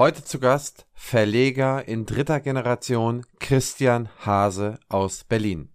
[0.00, 5.74] Heute zu Gast Verleger in dritter Generation Christian Hase aus Berlin.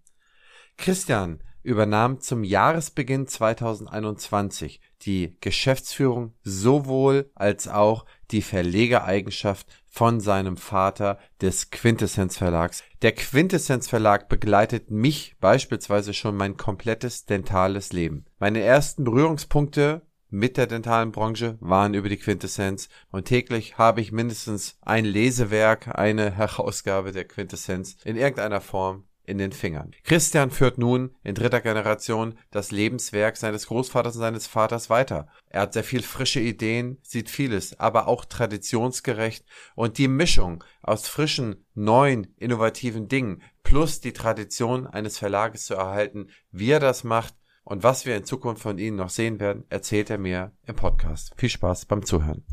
[0.76, 11.20] Christian übernahm zum Jahresbeginn 2021 die Geschäftsführung sowohl als auch die Verlegereigenschaft von seinem Vater
[11.40, 12.82] des Quintessenz Verlags.
[13.02, 18.24] Der Quintessenz Verlag begleitet mich beispielsweise schon mein komplettes dentales Leben.
[18.40, 24.12] Meine ersten Berührungspunkte mit der dentalen Branche waren über die Quintessenz und täglich habe ich
[24.12, 29.90] mindestens ein Lesewerk, eine Herausgabe der Quintessenz in irgendeiner Form in den Fingern.
[30.04, 35.28] Christian führt nun in dritter Generation das Lebenswerk seines Großvaters und seines Vaters weiter.
[35.48, 41.08] Er hat sehr viel frische Ideen, sieht vieles, aber auch traditionsgerecht und die Mischung aus
[41.08, 47.34] frischen, neuen, innovativen Dingen plus die Tradition eines Verlages zu erhalten, wie er das macht
[47.66, 51.32] und was wir in Zukunft von Ihnen noch sehen werden, erzählt er mir im Podcast.
[51.36, 52.44] Viel Spaß beim Zuhören.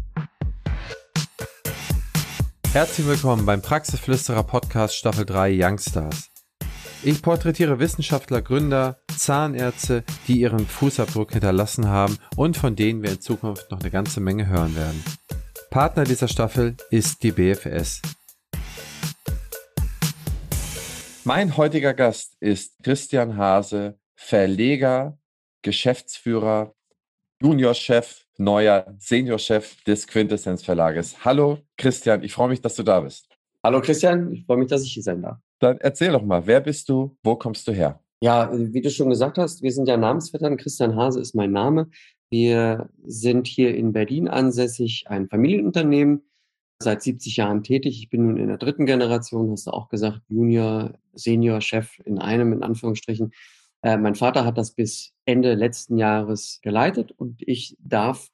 [2.72, 6.32] Herzlich willkommen beim Praxisflüsterer Podcast Staffel 3 Youngstars.
[7.04, 13.22] Ich porträtiere Wissenschaftler, Gründer, Zahnärzte, die ihren Fußabdruck hinterlassen haben und von denen wir in
[13.22, 15.04] Zukunft noch eine ganze Menge hören werden.
[15.70, 18.02] Partner dieser Staffel ist die BFS.
[21.24, 25.18] Mein heutiger Gast ist Christian Hase, Verleger,
[25.64, 26.74] Geschäftsführer,
[27.42, 31.26] Juniorchef, neuer Seniorchef des Quintessenz Verlages.
[31.26, 33.28] Hallo Christian, ich freue mich, dass du da bist.
[33.62, 35.40] Hallo Christian, ich freue mich, dass ich hier sein darf.
[35.60, 38.00] Dann erzähl doch mal, wer bist du, wo kommst du her?
[38.22, 40.56] Ja, wie du schon gesagt hast, wir sind ja Namensvettern.
[40.56, 41.90] Christian Hase ist mein Name.
[42.30, 46.24] Wir sind hier in Berlin ansässig, ein Familienunternehmen,
[46.80, 48.00] seit 70 Jahren tätig.
[48.00, 52.20] Ich bin nun in der dritten Generation, hast du auch gesagt, Junior, Senior, Chef in
[52.20, 53.34] einem, in Anführungsstrichen.
[53.84, 58.30] Äh, mein Vater hat das bis Ende letzten Jahres geleitet und ich darf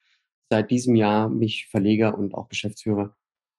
[0.49, 3.15] seit diesem Jahr mich Verleger und auch Geschäftsführer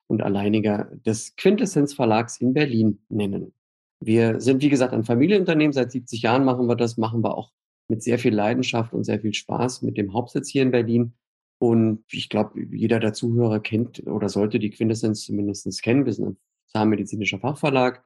[0.09, 3.53] und Alleiniger des Quintessenz Verlags in Berlin nennen.
[4.01, 5.73] Wir sind, wie gesagt, ein Familienunternehmen.
[5.73, 7.53] Seit 70 Jahren machen wir das, machen wir auch
[7.89, 11.13] mit sehr viel Leidenschaft und sehr viel Spaß mit dem Hauptsitz hier in Berlin.
[11.59, 16.07] Und ich glaube, jeder der Zuhörer kennt oder sollte die Quintessenz zumindest kennen.
[16.07, 16.37] Wir sind ein
[16.69, 18.03] zahnmedizinischer Fachverlag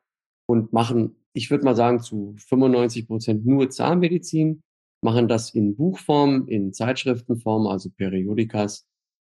[0.46, 4.62] und machen, ich würde mal sagen, zu 95 Prozent nur Zahnmedizin,
[5.02, 8.86] machen das in Buchform, in Zeitschriftenform, also Periodikas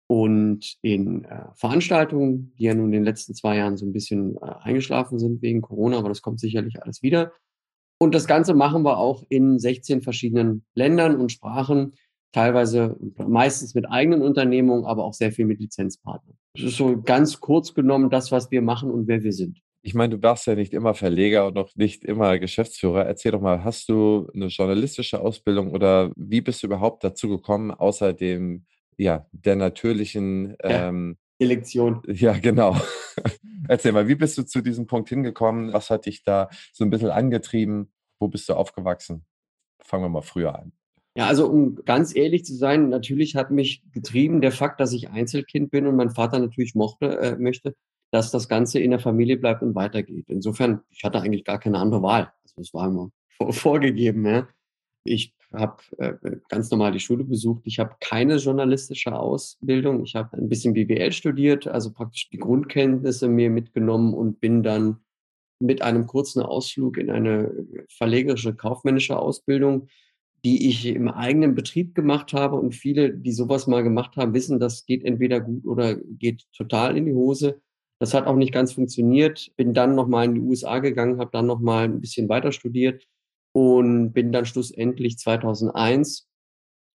[0.08, 4.36] und in äh, Veranstaltungen, die ja nun in den letzten zwei Jahren so ein bisschen
[4.36, 7.32] äh, eingeschlafen sind wegen Corona, aber das kommt sicherlich alles wieder.
[8.02, 11.92] Und das Ganze machen wir auch in 16 verschiedenen Ländern und Sprachen,
[12.32, 16.36] teilweise meistens mit eigenen Unternehmungen, aber auch sehr viel mit Lizenzpartnern.
[16.54, 19.60] Das ist so ganz kurz genommen das, was wir machen und wer wir sind.
[19.82, 23.06] Ich meine, du warst ja nicht immer Verleger und noch nicht immer Geschäftsführer.
[23.06, 27.70] Erzähl doch mal, hast du eine journalistische Ausbildung oder wie bist du überhaupt dazu gekommen,
[27.70, 28.66] außer dem
[28.98, 32.02] ja, der natürlichen ähm, Selektion.
[32.06, 32.76] Ja, genau.
[33.68, 35.72] Erzähl mal, wie bist du zu diesem Punkt hingekommen?
[35.72, 37.90] Was hat dich da so ein bisschen angetrieben?
[38.18, 39.24] Wo bist du aufgewachsen?
[39.82, 40.72] Fangen wir mal früher an.
[41.16, 45.10] Ja, also um ganz ehrlich zu sein, natürlich hat mich getrieben der Fakt, dass ich
[45.10, 47.74] Einzelkind bin und mein Vater natürlich mochte, äh, möchte,
[48.10, 50.26] dass das Ganze in der Familie bleibt und weitergeht.
[50.28, 52.32] Insofern, ich hatte eigentlich gar keine andere Wahl.
[52.42, 53.10] Also es war immer
[53.50, 54.26] vorgegeben.
[54.26, 54.48] Ja.
[55.04, 56.14] Ich habe äh,
[56.48, 57.62] ganz normal die Schule besucht.
[57.64, 60.04] Ich habe keine journalistische Ausbildung.
[60.04, 65.00] Ich habe ein bisschen BWL studiert, also praktisch die Grundkenntnisse mir mitgenommen und bin dann
[65.60, 67.52] mit einem kurzen Ausflug in eine
[67.88, 69.88] verlegerische kaufmännische Ausbildung,
[70.44, 72.56] die ich im eigenen Betrieb gemacht habe.
[72.56, 76.96] Und viele, die sowas mal gemacht haben, wissen, das geht entweder gut oder geht total
[76.96, 77.60] in die Hose.
[78.00, 79.52] Das hat auch nicht ganz funktioniert.
[79.56, 83.06] Bin dann nochmal in die USA gegangen, habe dann nochmal ein bisschen weiter studiert
[83.52, 86.28] und bin dann schlussendlich 2001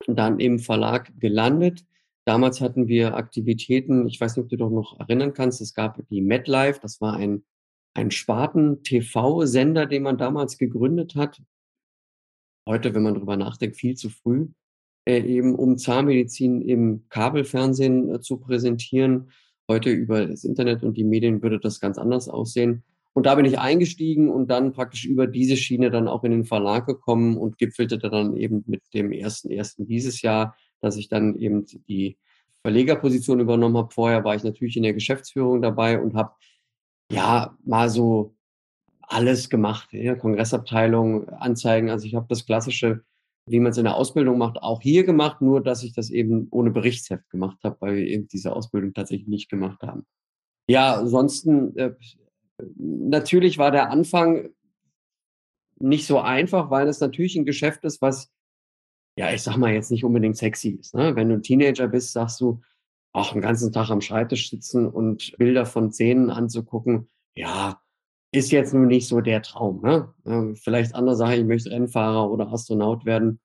[0.07, 1.85] dann im Verlag gelandet.
[2.25, 6.01] Damals hatten wir Aktivitäten, ich weiß nicht, ob du doch noch erinnern kannst, es gab
[6.09, 7.45] die MedLife, das war ein,
[7.95, 11.43] ein Sparten-TV-Sender, den man damals gegründet hat.
[12.69, 14.49] Heute, wenn man drüber nachdenkt, viel zu früh,
[15.05, 19.33] äh, eben um Zahnmedizin im Kabelfernsehen äh, zu präsentieren.
[19.72, 22.82] Heute über das Internet und die Medien würde das ganz anders aussehen.
[23.14, 26.44] Und da bin ich eingestiegen und dann praktisch über diese Schiene dann auch in den
[26.44, 31.37] Verlag gekommen und gipfelte dann eben mit dem ersten ersten dieses Jahr, dass ich dann
[31.37, 32.19] eben die
[32.62, 33.93] Verlegerposition übernommen habe.
[33.93, 36.32] Vorher war ich natürlich in der Geschäftsführung dabei und habe
[37.11, 38.35] ja mal so
[39.00, 41.91] alles gemacht, ja, Kongressabteilung, Anzeigen.
[41.91, 43.05] Also ich habe das klassische,
[43.47, 46.49] wie man es in der Ausbildung macht, auch hier gemacht, nur dass ich das eben
[46.50, 50.06] ohne Berichtsheft gemacht habe, weil wir eben diese Ausbildung tatsächlich nicht gemacht haben.
[50.69, 51.94] Ja, ansonsten äh,
[52.77, 54.50] natürlich war der Anfang
[55.79, 58.31] nicht so einfach, weil es natürlich ein Geschäft ist, was,
[59.17, 60.95] ja, ich sag mal jetzt nicht unbedingt sexy ist.
[60.95, 61.17] Ne?
[61.17, 62.61] Wenn du ein Teenager bist, sagst du,
[63.12, 67.81] auch einen ganzen Tag am Schreibtisch sitzen und Bilder von Szenen anzugucken, ja,
[68.32, 69.82] ist jetzt nun nicht so der Traum.
[69.82, 70.12] Ne?
[70.26, 73.40] Ähm, vielleicht andere Sache, ich möchte Rennfahrer oder Astronaut werden.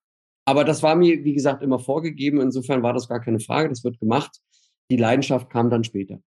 [0.46, 2.40] Aber das war mir, wie gesagt, immer vorgegeben.
[2.40, 3.68] Insofern war das gar keine Frage.
[3.68, 4.40] Das wird gemacht.
[4.90, 6.22] Die Leidenschaft kam dann später.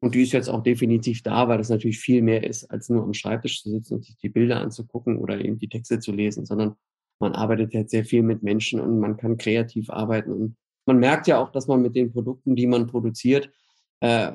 [0.00, 3.02] Und die ist jetzt auch definitiv da, weil das natürlich viel mehr ist, als nur
[3.02, 6.46] am Schreibtisch zu sitzen und sich die Bilder anzugucken oder eben die Texte zu lesen,
[6.46, 6.76] sondern
[7.18, 10.32] man arbeitet jetzt sehr viel mit Menschen und man kann kreativ arbeiten.
[10.32, 10.56] Und
[10.86, 13.50] man merkt ja auch, dass man mit den Produkten, die man produziert,
[14.00, 14.30] äh,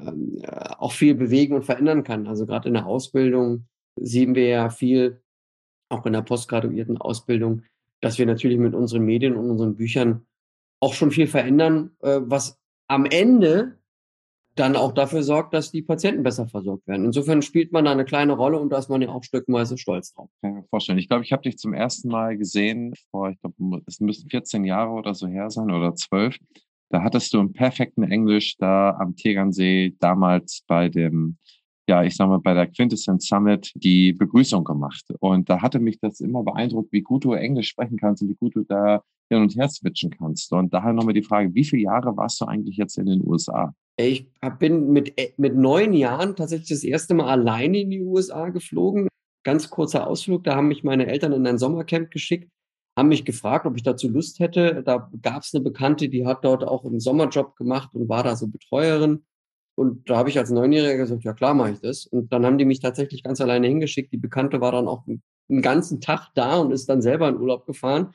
[0.78, 2.28] auch viel bewegen und verändern kann.
[2.28, 3.66] Also gerade in der Ausbildung
[3.96, 5.22] sehen wir ja viel,
[5.90, 7.64] auch in der postgraduierten Ausbildung,
[8.00, 10.26] dass wir natürlich mit unseren Medien und unseren Büchern
[10.80, 13.78] auch schon viel verändern, äh, was am Ende
[14.56, 17.06] dann auch dafür sorgt, dass die Patienten besser versorgt werden.
[17.06, 20.14] Insofern spielt man da eine kleine Rolle und da ist man ja auch stückweise stolz
[20.14, 20.30] drauf.
[20.42, 20.98] Kann ich mir vorstellen.
[20.98, 24.66] Ich glaube, ich habe dich zum ersten Mal gesehen vor, ich glaube, es müssen 14
[24.66, 26.38] Jahre oder so her sein oder 12.
[26.92, 31.38] Da hattest du im perfekten Englisch da am Tegernsee damals bei dem,
[31.88, 35.06] ja, ich sag mal, bei der Quintessence Summit die Begrüßung gemacht.
[35.20, 38.36] Und da hatte mich das immer beeindruckt, wie gut du Englisch sprechen kannst und wie
[38.36, 40.52] gut du da hin und her switchen kannst.
[40.52, 43.74] Und daher nochmal die Frage, wie viele Jahre warst du eigentlich jetzt in den USA?
[43.96, 44.30] Ich
[44.60, 49.08] bin mit, äh, mit neun Jahren tatsächlich das erste Mal alleine in die USA geflogen.
[49.44, 52.50] Ganz kurzer Ausflug, da haben mich meine Eltern in ein Sommercamp geschickt
[52.98, 54.84] haben mich gefragt, ob ich dazu Lust hätte.
[54.84, 58.36] Da gab es eine Bekannte, die hat dort auch einen Sommerjob gemacht und war da
[58.36, 59.24] so Betreuerin.
[59.76, 62.06] Und da habe ich als Neunjähriger gesagt, ja klar mache ich das.
[62.06, 64.12] Und dann haben die mich tatsächlich ganz alleine hingeschickt.
[64.12, 67.66] Die Bekannte war dann auch einen ganzen Tag da und ist dann selber in Urlaub
[67.66, 68.14] gefahren.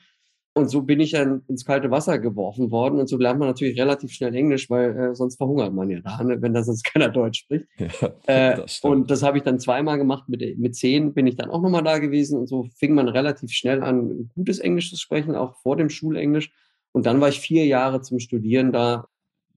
[0.57, 2.99] Und so bin ich dann ins kalte Wasser geworfen worden.
[2.99, 6.23] Und so lernt man natürlich relativ schnell Englisch, weil äh, sonst verhungert man ja da,
[6.23, 7.65] ne, wenn da sonst keiner Deutsch spricht.
[7.77, 10.27] Ja, äh, das und das habe ich dann zweimal gemacht.
[10.27, 12.39] Mit, mit zehn bin ich dann auch nochmal da gewesen.
[12.39, 16.51] Und so fing man relativ schnell an, gutes Englisch zu sprechen, auch vor dem Schulenglisch.
[16.91, 19.05] Und dann war ich vier Jahre zum Studieren da,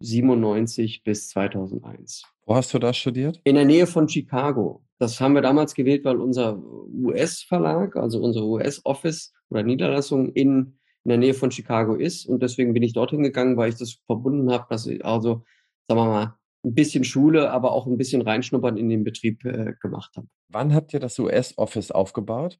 [0.01, 2.25] 97 bis 2001.
[2.47, 3.41] Wo hast du da studiert?
[3.45, 4.83] In der Nähe von Chicago.
[4.99, 6.63] Das haben wir damals gewählt, weil unser
[6.93, 12.27] US-Verlag, also unser US-Office oder Niederlassung in in der Nähe von Chicago ist.
[12.27, 15.45] Und deswegen bin ich dorthin gegangen, weil ich das verbunden habe, dass ich also,
[15.89, 19.75] sagen wir mal, ein bisschen Schule, aber auch ein bisschen reinschnuppern in den Betrieb äh,
[19.81, 20.27] gemacht habe.
[20.49, 22.59] Wann habt ihr das US-Office aufgebaut?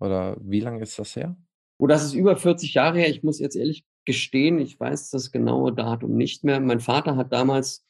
[0.00, 1.36] Oder wie lange ist das her?
[1.78, 3.08] Oh, das ist über 40 Jahre her.
[3.08, 6.60] Ich muss jetzt ehrlich gestehen, ich weiß das genaue Datum nicht mehr.
[6.60, 7.86] Mein Vater hat damals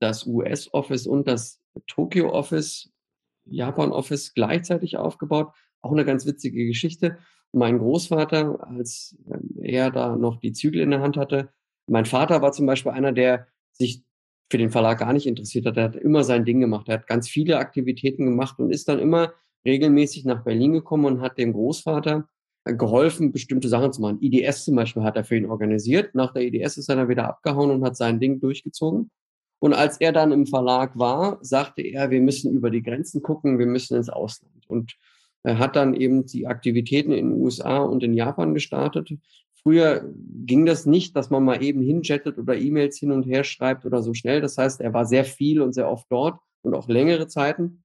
[0.00, 2.92] das US-Office und das Tokyo-Office,
[3.44, 5.52] Japan-Office gleichzeitig aufgebaut.
[5.80, 7.18] Auch eine ganz witzige Geschichte
[7.52, 11.50] mein Großvater, als ähm, er da noch die Zügel in der Hand hatte.
[11.86, 14.02] Mein Vater war zum Beispiel einer, der sich
[14.50, 15.76] für den Verlag gar nicht interessiert hat.
[15.76, 16.88] Er hat immer sein Ding gemacht.
[16.88, 19.32] Er hat ganz viele Aktivitäten gemacht und ist dann immer
[19.64, 22.28] regelmäßig nach Berlin gekommen und hat dem Großvater
[22.64, 24.18] äh, geholfen, bestimmte Sachen zu machen.
[24.20, 26.14] IDS zum Beispiel hat er für ihn organisiert.
[26.14, 29.10] Nach der IDS ist er dann wieder abgehauen und hat sein Ding durchgezogen.
[29.60, 33.58] Und als er dann im Verlag war, sagte er, wir müssen über die Grenzen gucken,
[33.58, 34.68] wir müssen ins Ausland.
[34.68, 34.96] Und
[35.56, 39.10] hat dann eben die Aktivitäten in den USA und in Japan gestartet.
[39.62, 40.12] Früher
[40.46, 44.02] ging das nicht, dass man mal eben hinjettet oder E-Mails hin und her schreibt oder
[44.02, 44.40] so schnell.
[44.40, 47.82] Das heißt, er war sehr viel und sehr oft dort und auch längere Zeiten.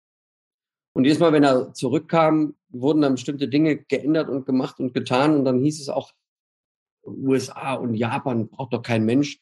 [0.94, 5.36] Und jedes Mal, wenn er zurückkam, wurden dann bestimmte Dinge geändert und gemacht und getan.
[5.36, 6.12] Und dann hieß es auch,
[7.06, 9.40] USA und Japan braucht doch kein Mensch.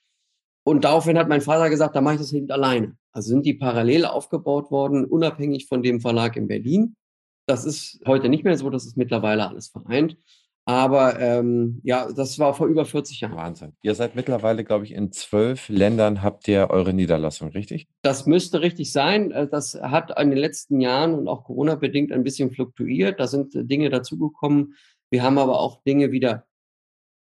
[0.63, 2.97] Und daraufhin hat mein Vater gesagt, da mache ich das hinten alleine.
[3.12, 6.96] Also sind die parallel aufgebaut worden, unabhängig von dem Verlag in Berlin.
[7.45, 10.17] Das ist heute nicht mehr so, das ist mittlerweile alles vereint.
[10.65, 13.36] Aber ähm, ja, das war vor über 40 Jahren.
[13.36, 13.74] Wahnsinn.
[13.81, 17.88] Ihr seid mittlerweile, glaube ich, in zwölf Ländern habt ihr eure Niederlassung, richtig?
[18.03, 19.31] Das müsste richtig sein.
[19.31, 23.19] Äh, das hat in den letzten Jahren und auch Corona-bedingt ein bisschen fluktuiert.
[23.19, 24.75] Da sind Dinge dazugekommen.
[25.10, 26.45] Wir haben aber auch Dinge wieder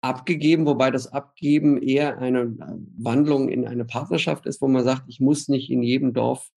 [0.02, 2.56] abgegeben, wobei das Abgeben eher eine
[2.98, 6.50] Wandlung in eine Partnerschaft ist, wo man sagt, ich muss nicht in jedem Dorf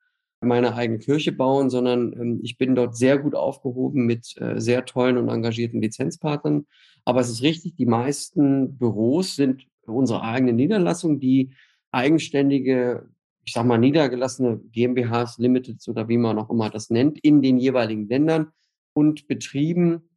[0.42, 4.84] meine eigene Kirche bauen, sondern ähm, ich bin dort sehr gut aufgehoben mit äh, sehr
[4.84, 6.66] tollen und engagierten Lizenzpartnern.
[7.04, 11.50] Aber es ist richtig, die meisten Büros sind unsere eigene Niederlassung, die
[11.90, 13.08] eigenständige,
[13.44, 17.58] ich sag mal, niedergelassene GmbHs, Limiteds oder wie man auch immer das nennt, in den
[17.58, 18.52] jeweiligen Ländern
[18.92, 20.08] und Betrieben.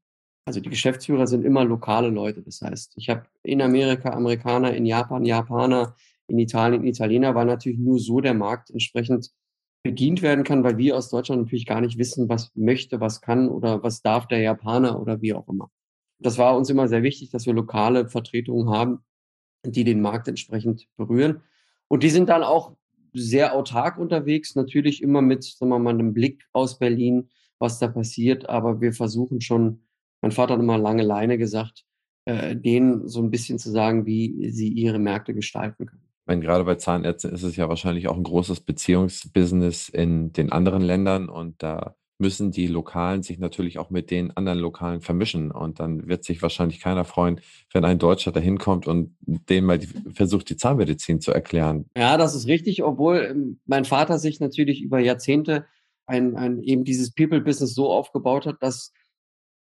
[0.45, 2.43] Also die Geschäftsführer sind immer lokale Leute.
[2.43, 5.95] Das heißt, ich habe in Amerika Amerikaner, in Japan Japaner,
[6.27, 9.31] in Italien Italiener, weil natürlich nur so der Markt entsprechend
[9.85, 13.47] bedient werden kann, weil wir aus Deutschland natürlich gar nicht wissen, was möchte, was kann
[13.47, 15.69] oder was darf der Japaner oder wie auch immer.
[16.17, 19.01] Das war uns immer sehr wichtig, dass wir lokale Vertretungen haben,
[19.63, 21.43] die den Markt entsprechend berühren.
[21.87, 22.75] Und die sind dann auch
[23.13, 27.87] sehr autark unterwegs, natürlich immer mit, sagen wir mal, einem Blick aus Berlin, was da
[27.87, 28.49] passiert.
[28.49, 29.83] Aber wir versuchen schon,
[30.21, 31.85] mein Vater hat immer lange Leine gesagt,
[32.25, 36.04] äh, denen so ein bisschen zu sagen, wie sie ihre Märkte gestalten können.
[36.25, 40.81] Meine, gerade bei Zahnärzten ist es ja wahrscheinlich auch ein großes Beziehungsbusiness in den anderen
[40.81, 45.51] Ländern und da müssen die Lokalen sich natürlich auch mit den anderen Lokalen vermischen.
[45.51, 47.41] Und dann wird sich wahrscheinlich keiner freuen,
[47.73, 51.89] wenn ein Deutscher da hinkommt und dem mal die, versucht, die Zahnmedizin zu erklären.
[51.97, 55.65] Ja, das ist richtig, obwohl ähm, mein Vater sich natürlich über Jahrzehnte
[56.05, 58.93] ein, ein eben dieses People-Business so aufgebaut hat, dass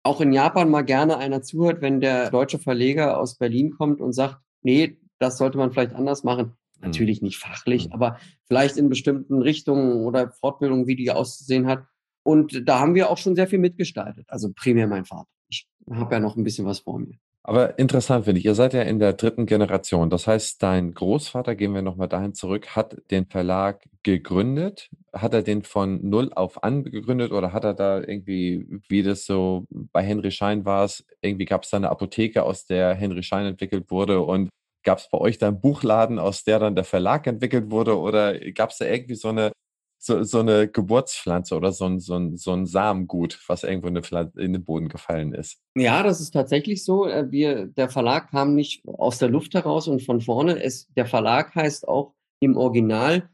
[0.04, 4.12] auch in Japan mal gerne einer zuhört, wenn der deutsche Verleger aus Berlin kommt und
[4.12, 6.56] sagt, nee, das sollte man vielleicht anders machen.
[6.78, 6.86] Mhm.
[6.86, 7.92] Natürlich nicht fachlich, mhm.
[7.92, 11.84] aber vielleicht in bestimmten Richtungen oder Fortbildungen, wie die auszusehen hat.
[12.22, 14.26] Und da haben wir auch schon sehr viel mitgestaltet.
[14.28, 15.28] Also primär mein Vater.
[15.48, 17.16] Ich habe ja noch ein bisschen was vor mir.
[17.48, 20.10] Aber interessant finde ich, ihr seid ja in der dritten Generation.
[20.10, 24.90] Das heißt, dein Großvater, gehen wir nochmal dahin zurück, hat den Verlag gegründet.
[25.14, 29.24] Hat er den von null auf an gegründet oder hat er da irgendwie, wie das
[29.24, 33.22] so bei Henry Schein war, es, irgendwie gab es da eine Apotheke, aus der Henry
[33.22, 34.50] Schein entwickelt wurde und
[34.88, 37.98] Gab es bei euch da einen Buchladen, aus der dann der Verlag entwickelt wurde?
[37.98, 39.52] Oder gab es da irgendwie so eine,
[39.98, 43.96] so, so eine Geburtspflanze oder so ein, so, ein, so ein Samengut, was irgendwo in
[43.96, 45.58] den, in den Boden gefallen ist?
[45.74, 47.06] Ja, das ist tatsächlich so.
[47.06, 50.62] Äh, wir, der Verlag kam nicht aus der Luft heraus und von vorne.
[50.62, 53.28] Es, der Verlag heißt auch im Original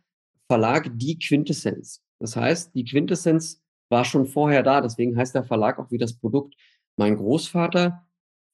[0.49, 2.03] Verlag Die Quintessenz.
[2.19, 4.81] Das heißt, die Quintessenz war schon vorher da.
[4.81, 6.57] Deswegen heißt der Verlag auch wie das Produkt.
[6.97, 8.04] Mein Großvater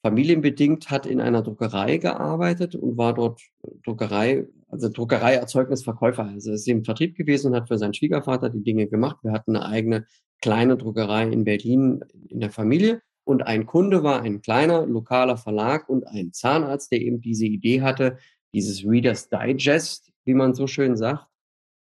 [0.03, 3.43] familienbedingt hat in einer Druckerei gearbeitet und war dort
[3.85, 6.25] Druckerei, also Druckereierzeugnisverkäufer.
[6.25, 9.19] Also ist im Vertrieb gewesen und hat für seinen Schwiegervater die Dinge gemacht.
[9.23, 10.07] Wir hatten eine eigene
[10.41, 13.03] kleine Druckerei in Berlin in der Familie.
[13.25, 17.83] Und ein Kunde war ein kleiner lokaler Verlag und ein Zahnarzt, der eben diese Idee
[17.83, 18.17] hatte,
[18.55, 21.27] dieses Reader's Digest, wie man so schön sagt,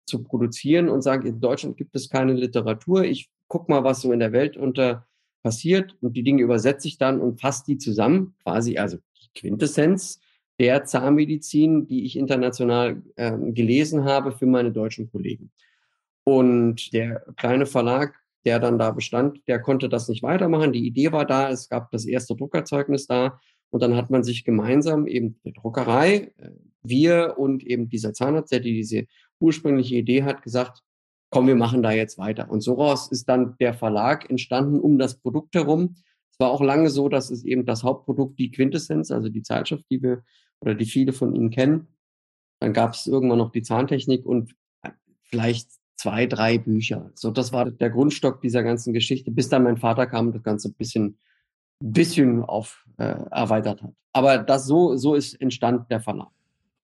[0.07, 3.05] zu produzieren und sagt, in Deutschland gibt es keine Literatur.
[3.05, 5.07] Ich guck mal, was so in der Welt unter
[5.45, 10.19] passiert und die Dinge übersetze ich dann und fasse die zusammen, quasi also die Quintessenz
[10.59, 15.53] der Zahnmedizin, die ich international äh, gelesen habe für meine deutschen Kollegen.
[16.25, 18.15] Und der kleine Verlag,
[18.47, 20.73] der dann da bestand, der konnte das nicht weitermachen.
[20.73, 23.39] Die Idee war da, es gab das erste Druckerzeugnis da
[23.71, 26.51] und dann hat man sich gemeinsam eben der Druckerei, äh,
[26.83, 29.07] wir und eben dieser Zahnarzt, der diese
[29.41, 30.83] ursprüngliche Idee hat, gesagt,
[31.35, 32.49] komm, wir machen da jetzt weiter.
[32.49, 35.97] Und so raus ist dann der Verlag entstanden um das Produkt herum.
[36.31, 39.85] Es war auch lange so, dass es eben das Hauptprodukt, die Quintessenz, also die Zeitschrift,
[39.91, 40.23] die wir
[40.61, 41.89] oder die viele von Ihnen kennen.
[42.61, 44.55] Dann gab es irgendwann noch die Zahntechnik und
[45.25, 47.11] vielleicht zwei, drei Bücher.
[47.17, 50.45] So, das war der Grundstock dieser ganzen Geschichte, bis dann mein Vater kam und das
[50.45, 51.19] Ganze ein bisschen,
[51.81, 53.93] bisschen auf, äh, erweitert hat.
[54.13, 56.31] Aber das so, so ist entstand der Verlag.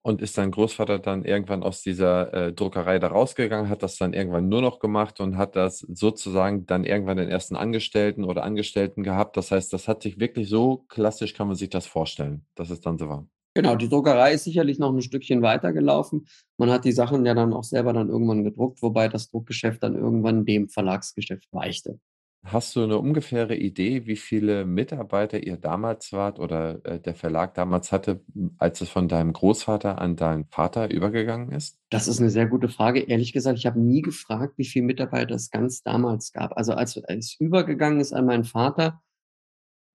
[0.03, 4.13] Und ist dein Großvater dann irgendwann aus dieser äh, Druckerei da rausgegangen, hat das dann
[4.13, 9.03] irgendwann nur noch gemacht und hat das sozusagen dann irgendwann den ersten Angestellten oder Angestellten
[9.03, 9.37] gehabt.
[9.37, 12.81] Das heißt, das hat sich wirklich so klassisch, kann man sich das vorstellen, dass es
[12.81, 13.27] dann so war.
[13.53, 16.25] Genau, die Druckerei ist sicherlich noch ein Stückchen weitergelaufen.
[16.57, 19.95] Man hat die Sachen ja dann auch selber dann irgendwann gedruckt, wobei das Druckgeschäft dann
[19.95, 21.99] irgendwann dem Verlagsgeschäft weichte.
[22.43, 27.53] Hast du eine ungefähre Idee, wie viele Mitarbeiter ihr damals wart oder äh, der Verlag
[27.53, 28.21] damals hatte,
[28.57, 31.77] als es von deinem Großvater an deinen Vater übergegangen ist?
[31.91, 33.01] Das ist eine sehr gute Frage.
[33.01, 36.57] Ehrlich gesagt, ich habe nie gefragt, wie viele Mitarbeiter es ganz damals gab.
[36.57, 39.03] Also als es übergegangen ist an meinen Vater,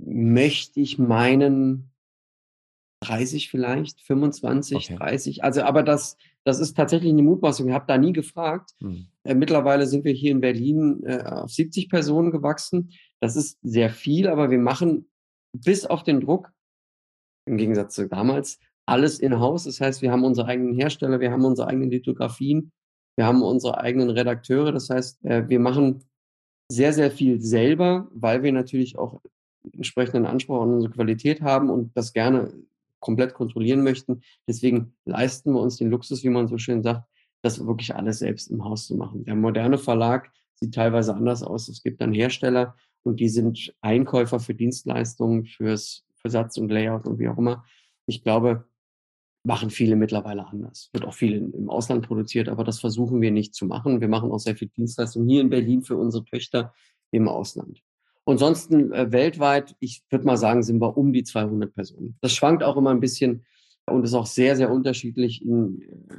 [0.04, 1.90] möchte ich meinen
[3.00, 4.96] 30 vielleicht, 25, okay.
[4.96, 5.44] 30.
[5.44, 7.68] Also, aber das, das ist tatsächlich eine Mutmaßung.
[7.68, 8.70] Ich habe da nie gefragt.
[8.80, 9.08] Mhm.
[9.24, 12.92] Äh, mittlerweile sind wir hier in Berlin äh, auf 70 Personen gewachsen.
[13.20, 15.08] Das ist sehr viel, aber wir machen
[15.52, 16.52] bis auf den Druck,
[17.46, 19.64] im Gegensatz zu damals, alles in-house.
[19.64, 22.72] Das heißt, wir haben unsere eigenen Hersteller, wir haben unsere eigenen Lithografien,
[23.16, 24.72] wir haben unsere eigenen Redakteure.
[24.72, 26.04] Das heißt, äh, wir machen
[26.70, 29.20] sehr, sehr viel selber, weil wir natürlich auch
[29.72, 32.52] entsprechenden Anspruch an unsere Qualität haben und das gerne
[33.00, 34.22] komplett kontrollieren möchten.
[34.48, 37.08] Deswegen leisten wir uns den Luxus, wie man so schön sagt,
[37.42, 39.24] das wirklich alles selbst im Haus zu machen.
[39.24, 41.68] Der moderne Verlag sieht teilweise anders aus.
[41.68, 47.06] Es gibt dann Hersteller und die sind Einkäufer für Dienstleistungen, fürs für Satz und Layout
[47.06, 47.64] und wie auch immer.
[48.06, 48.66] Ich glaube,
[49.44, 50.90] machen viele mittlerweile anders.
[50.92, 54.00] Wird auch viel im Ausland produziert, aber das versuchen wir nicht zu machen.
[54.00, 56.74] Wir machen auch sehr viel Dienstleistungen hier in Berlin für unsere Töchter
[57.12, 57.80] im Ausland.
[58.26, 62.16] Ansonsten äh, weltweit, ich würde mal sagen, sind wir um die 200 Personen.
[62.20, 63.46] Das schwankt auch immer ein bisschen
[63.86, 65.44] und ist auch sehr, sehr unterschiedlich.
[65.44, 66.16] In äh,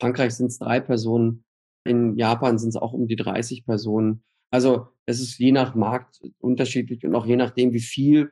[0.00, 1.44] Frankreich sind es drei Personen,
[1.84, 4.22] in Japan sind es auch um die 30 Personen.
[4.50, 8.30] Also es ist je nach Markt unterschiedlich und auch je nachdem, wie viel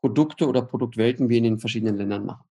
[0.00, 2.44] Produkte oder Produktwelten wir in den verschiedenen Ländern machen.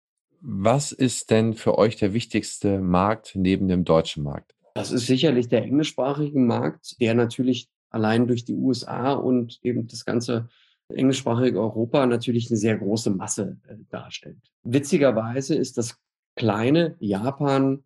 [0.41, 4.55] Was ist denn für euch der wichtigste Markt neben dem deutschen Markt?
[4.75, 10.05] Das ist sicherlich der englischsprachige Markt, der natürlich allein durch die USA und eben das
[10.05, 10.50] ganze
[10.89, 14.51] englischsprachige Europa natürlich eine sehr große Masse äh, darstellt.
[14.63, 16.00] Witzigerweise ist das
[16.36, 17.84] kleine Japan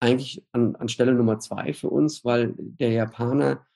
[0.00, 3.66] eigentlich an, an Stelle Nummer zwei für uns, weil der Japaner,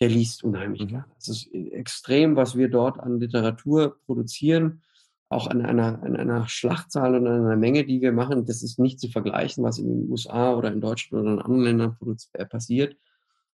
[0.00, 0.88] der liest unheimlich mhm.
[0.88, 1.06] gerne.
[1.18, 4.82] Es ist extrem, was wir dort an Literatur produzieren,
[5.28, 8.46] auch an einer, an einer Schlachtzahl und an einer Menge, die wir machen.
[8.46, 11.64] Das ist nicht zu vergleichen, was in den USA oder in Deutschland oder in anderen
[11.64, 11.96] Ländern
[12.32, 12.96] äh, passiert.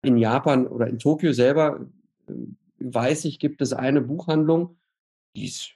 [0.04, 1.88] In Japan oder in Tokio selber
[2.28, 2.34] äh,
[2.80, 4.78] weiß ich, gibt es eine Buchhandlung,
[5.36, 5.72] die ist,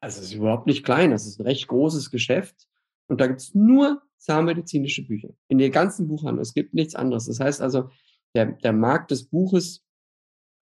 [0.00, 2.68] also ist überhaupt nicht klein, das ist ein recht großes Geschäft.
[3.08, 5.30] Und da gibt es nur zahnmedizinische Bücher.
[5.48, 6.42] In der ganzen Buchhandlung.
[6.42, 7.26] Es gibt nichts anderes.
[7.26, 7.90] Das heißt also,
[8.34, 9.84] der, der Markt des Buches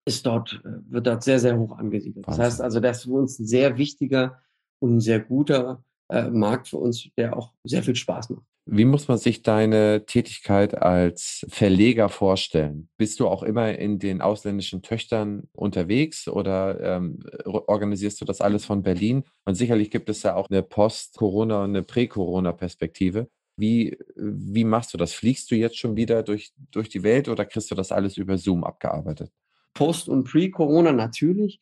[0.07, 2.29] ist dort, äh, wird dort sehr, sehr hoch angesiedelt.
[2.29, 4.43] Das heißt also, das ist für uns ein sehr wichtiger
[4.79, 8.45] und ein sehr guter äh, Markt für uns, der auch sehr viel Spaß macht.
[8.67, 12.89] Wie muss man sich deine Tätigkeit als Verleger vorstellen?
[12.97, 18.65] Bist du auch immer in den ausländischen Töchtern unterwegs oder ähm, organisierst du das alles
[18.65, 19.25] von Berlin?
[19.45, 23.29] Und sicherlich gibt es ja auch eine Post-Corona- und eine Prä-Corona-Perspektive.
[23.57, 25.13] Wie, wie machst du das?
[25.13, 28.39] Fliegst du jetzt schon wieder durch, durch die Welt oder kriegst du das alles über
[28.39, 29.31] Zoom abgearbeitet?
[29.75, 31.61] Post- und Pre-Corona natürlich.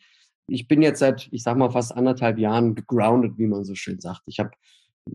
[0.48, 4.00] Ich bin jetzt seit, ich sag mal, fast anderthalb Jahren gegroundet, wie man so schön
[4.00, 4.22] sagt.
[4.26, 4.50] Ich habe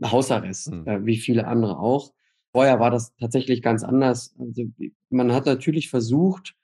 [0.04, 0.88] Hausarrest, mhm.
[0.88, 2.14] äh, wie viele andere auch.
[2.54, 4.36] Vorher war das tatsächlich ganz anders.
[4.40, 4.64] Also,
[5.10, 6.56] man hat natürlich versucht,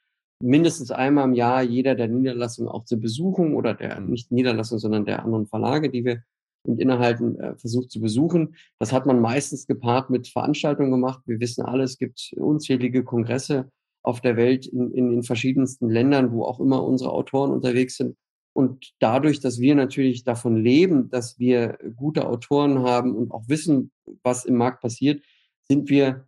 [0.41, 4.09] mindestens einmal im Jahr jeder der Niederlassungen auch zu besuchen oder der, mhm.
[4.09, 6.23] nicht Niederlassung, sondern der anderen Verlage, die wir
[6.65, 8.55] mit Inhalten äh, versucht zu besuchen.
[8.79, 11.21] Das hat man meistens gepaart mit Veranstaltungen gemacht.
[11.25, 13.69] Wir wissen alle, es gibt unzählige Kongresse
[14.01, 18.15] auf der Welt in, in den verschiedensten Ländern, wo auch immer unsere Autoren unterwegs sind.
[18.53, 23.91] Und dadurch, dass wir natürlich davon leben, dass wir gute Autoren haben und auch wissen,
[24.21, 25.23] was im Markt passiert,
[25.67, 26.27] sind wir,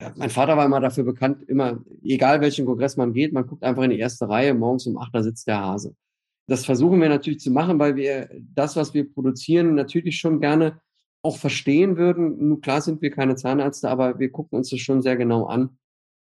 [0.00, 3.62] ja, mein Vater war immer dafür bekannt, immer, egal welchen Kongress man geht, man guckt
[3.62, 5.94] einfach in die erste Reihe, morgens um acht, da sitzt der Hase.
[6.46, 10.80] Das versuchen wir natürlich zu machen, weil wir das, was wir produzieren, natürlich schon gerne
[11.22, 12.48] auch verstehen würden.
[12.48, 15.76] Nun klar sind wir keine Zahnärzte, aber wir gucken uns das schon sehr genau an,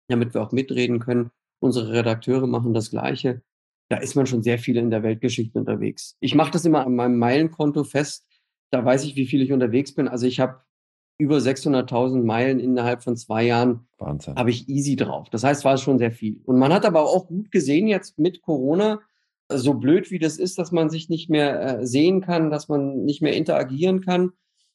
[0.08, 1.30] damit wir auch mitreden können.
[1.58, 3.42] Unsere Redakteure machen das Gleiche
[3.92, 6.16] da ist man schon sehr viel in der Weltgeschichte unterwegs.
[6.20, 8.26] Ich mache das immer an meinem Meilenkonto fest.
[8.70, 10.08] Da weiß ich, wie viel ich unterwegs bin.
[10.08, 10.62] Also ich habe
[11.18, 13.86] über 600.000 Meilen innerhalb von zwei Jahren.
[13.98, 14.36] Wahnsinn.
[14.36, 15.28] Habe ich easy drauf.
[15.28, 16.40] Das heißt, war es schon sehr viel.
[16.46, 19.00] Und man hat aber auch gut gesehen jetzt mit Corona,
[19.50, 23.04] so blöd wie das ist, dass man sich nicht mehr äh, sehen kann, dass man
[23.04, 24.32] nicht mehr interagieren kann.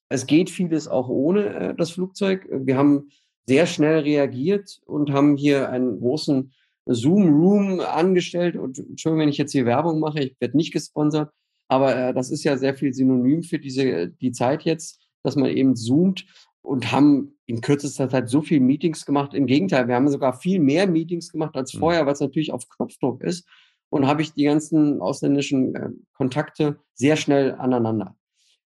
[0.09, 2.47] Es geht vieles auch ohne äh, das Flugzeug.
[2.51, 3.09] Wir haben
[3.47, 6.51] sehr schnell reagiert und haben hier einen großen
[6.87, 8.55] Zoom Room angestellt.
[8.55, 11.31] Und Entschuldigung, wenn ich jetzt hier Werbung mache, ich werde nicht gesponsert,
[11.67, 15.49] aber äh, das ist ja sehr viel Synonym für diese die Zeit jetzt, dass man
[15.49, 16.25] eben zoomt
[16.61, 19.33] und haben in kürzester Zeit so viele Meetings gemacht.
[19.33, 21.79] Im Gegenteil, wir haben sogar viel mehr Meetings gemacht als mhm.
[21.79, 23.47] vorher, was natürlich auf Knopfdruck ist.
[23.89, 28.17] Und habe ich die ganzen ausländischen äh, Kontakte sehr schnell aneinander.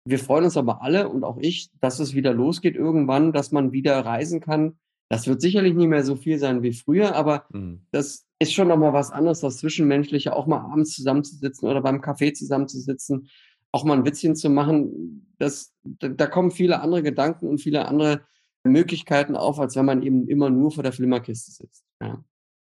[0.03, 3.71] Wir freuen uns aber alle und auch ich, dass es wieder losgeht irgendwann, dass man
[3.71, 4.79] wieder reisen kann,
[5.11, 7.81] das wird sicherlich nicht mehr so viel sein wie früher, aber mhm.
[7.91, 12.33] das ist schon nochmal was anderes, das Zwischenmenschliche, auch mal abends zusammenzusitzen oder beim Café
[12.33, 13.27] zusammenzusitzen,
[13.73, 15.27] auch mal ein Witzchen zu machen.
[15.37, 18.21] Das, da, da kommen viele andere Gedanken und viele andere
[18.63, 21.83] Möglichkeiten auf, als wenn man eben immer nur vor der Flimmerkiste sitzt.
[22.01, 22.23] Ja.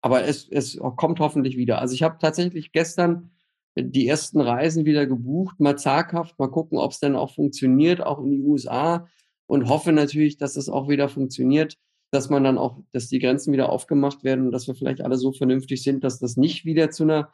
[0.02, 1.82] Aber es, es kommt hoffentlich wieder.
[1.82, 3.30] Also ich habe tatsächlich gestern
[3.78, 8.18] die ersten Reisen wieder gebucht, mal zaghaft, mal gucken, ob es denn auch funktioniert, auch
[8.24, 9.08] in die USA
[9.46, 11.78] und hoffe natürlich, dass es auch wieder funktioniert
[12.14, 15.18] dass man dann auch, dass die Grenzen wieder aufgemacht werden und dass wir vielleicht alle
[15.18, 17.34] so vernünftig sind, dass das nicht wieder zu einer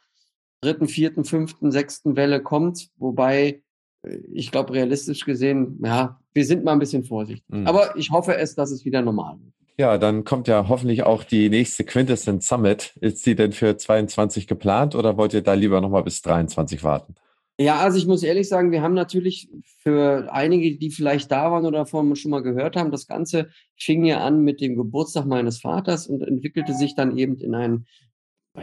[0.61, 2.87] dritten, vierten, fünften, sechsten Welle kommt.
[2.97, 3.61] Wobei,
[4.03, 7.43] äh, ich glaube, realistisch gesehen, ja, wir sind mal ein bisschen vorsichtig.
[7.49, 7.67] Mhm.
[7.67, 9.53] Aber ich hoffe es, dass es wieder normal wird.
[9.77, 12.97] Ja, dann kommt ja hoffentlich auch die nächste Quintessence Summit.
[13.01, 17.15] Ist sie denn für 22 geplant oder wollt ihr da lieber nochmal bis 23 warten?
[17.61, 21.65] Ja, also ich muss ehrlich sagen, wir haben natürlich für einige, die vielleicht da waren
[21.65, 25.59] oder davon schon mal gehört haben, das Ganze fing ja an mit dem Geburtstag meines
[25.59, 27.85] Vaters und entwickelte sich dann eben in ein,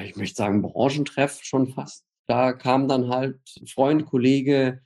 [0.02, 2.06] ich möchte sagen, Branchentreff schon fast.
[2.26, 4.80] Da kam dann halt Freund, Kollege,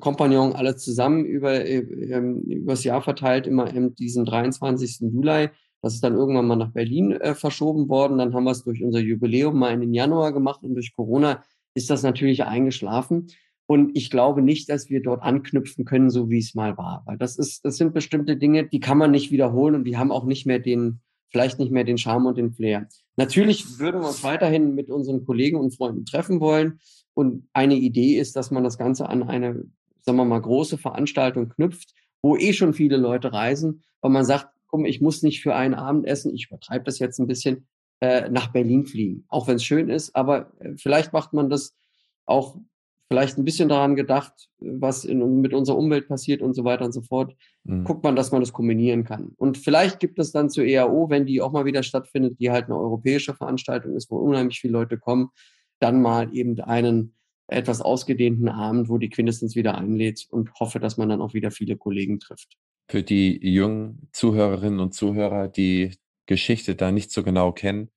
[0.00, 5.12] Kompagnon, alles zusammen über, ähm, übers Jahr verteilt, immer eben diesen 23.
[5.12, 5.50] Juli.
[5.82, 8.18] Das ist dann irgendwann mal nach Berlin äh, verschoben worden.
[8.18, 11.44] Dann haben wir es durch unser Jubiläum mal in den Januar gemacht und durch Corona
[11.74, 13.28] ist das natürlich eingeschlafen.
[13.66, 17.02] Und ich glaube nicht, dass wir dort anknüpfen können, so wie es mal war.
[17.06, 20.12] Weil das ist, das sind bestimmte Dinge, die kann man nicht wiederholen und die haben
[20.12, 22.88] auch nicht mehr den, vielleicht nicht mehr den Charme und den Flair.
[23.16, 26.78] Natürlich würden wir uns weiterhin mit unseren Kollegen und Freunden treffen wollen.
[27.14, 29.64] Und eine Idee ist, dass man das Ganze an eine,
[30.02, 34.48] sagen wir mal, große Veranstaltung knüpft, wo eh schon viele Leute reisen, weil man sagt,
[34.66, 37.66] komm, ich muss nicht für einen Abend essen, ich übertreibe das jetzt ein bisschen,
[38.00, 39.24] äh, nach Berlin fliegen.
[39.28, 41.76] Auch wenn es schön ist, aber äh, vielleicht macht man das
[42.26, 42.56] auch
[43.08, 46.92] vielleicht ein bisschen daran gedacht, was in, mit unserer Umwelt passiert und so weiter und
[46.92, 47.36] so fort.
[47.64, 47.84] Mhm.
[47.84, 49.32] Guckt man, dass man das kombinieren kann.
[49.36, 52.66] Und vielleicht gibt es dann zur EAO, wenn die auch mal wieder stattfindet, die halt
[52.66, 55.28] eine europäische Veranstaltung ist, wo unheimlich viele Leute kommen,
[55.80, 57.14] dann mal eben einen
[57.46, 61.50] etwas ausgedehnten Abend, wo die Quintessenz wieder einlädt und hoffe, dass man dann auch wieder
[61.50, 62.56] viele Kollegen trifft.
[62.88, 65.92] Für die jungen Zuhörerinnen und Zuhörer, die
[66.26, 67.90] Geschichte da nicht so genau kennen,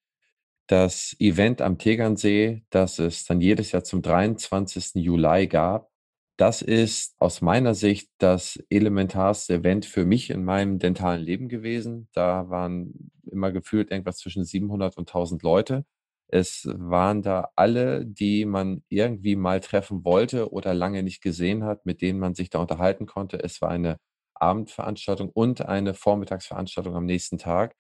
[0.68, 4.96] das Event am Tegernsee, das es dann jedes Jahr zum 23.
[4.96, 5.90] Juli gab,
[6.38, 12.10] das ist aus meiner Sicht das elementarste Event für mich in meinem dentalen Leben gewesen.
[12.14, 15.84] Da waren immer gefühlt irgendwas zwischen 700 und 1000 Leute.
[16.28, 21.86] Es waren da alle, die man irgendwie mal treffen wollte oder lange nicht gesehen hat,
[21.88, 23.40] mit denen man sich da unterhalten konnte.
[23.44, 23.98] Es war eine
[24.36, 27.74] Abendveranstaltung und eine Vormittagsveranstaltung am nächsten Tag.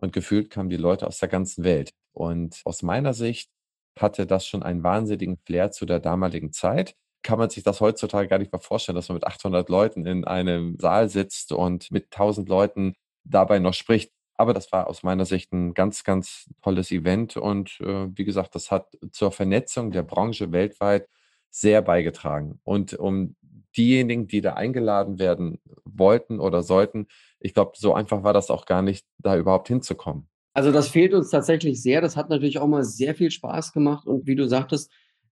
[0.00, 1.90] Und gefühlt kamen die Leute aus der ganzen Welt.
[2.12, 3.50] Und aus meiner Sicht
[3.98, 6.94] hatte das schon einen wahnsinnigen Flair zu der damaligen Zeit.
[7.22, 10.24] Kann man sich das heutzutage gar nicht mehr vorstellen, dass man mit 800 Leuten in
[10.24, 14.12] einem Saal sitzt und mit 1000 Leuten dabei noch spricht.
[14.34, 17.36] Aber das war aus meiner Sicht ein ganz, ganz tolles Event.
[17.36, 21.08] Und äh, wie gesagt, das hat zur Vernetzung der Branche weltweit
[21.50, 22.58] sehr beigetragen.
[22.64, 23.36] Und um
[23.76, 27.06] diejenigen, die da eingeladen werden wollten oder sollten,
[27.40, 30.28] ich glaube, so einfach war das auch gar nicht, da überhaupt hinzukommen.
[30.52, 32.00] Also das fehlt uns tatsächlich sehr.
[32.00, 34.06] Das hat natürlich auch mal sehr viel Spaß gemacht.
[34.06, 34.90] Und wie du sagtest,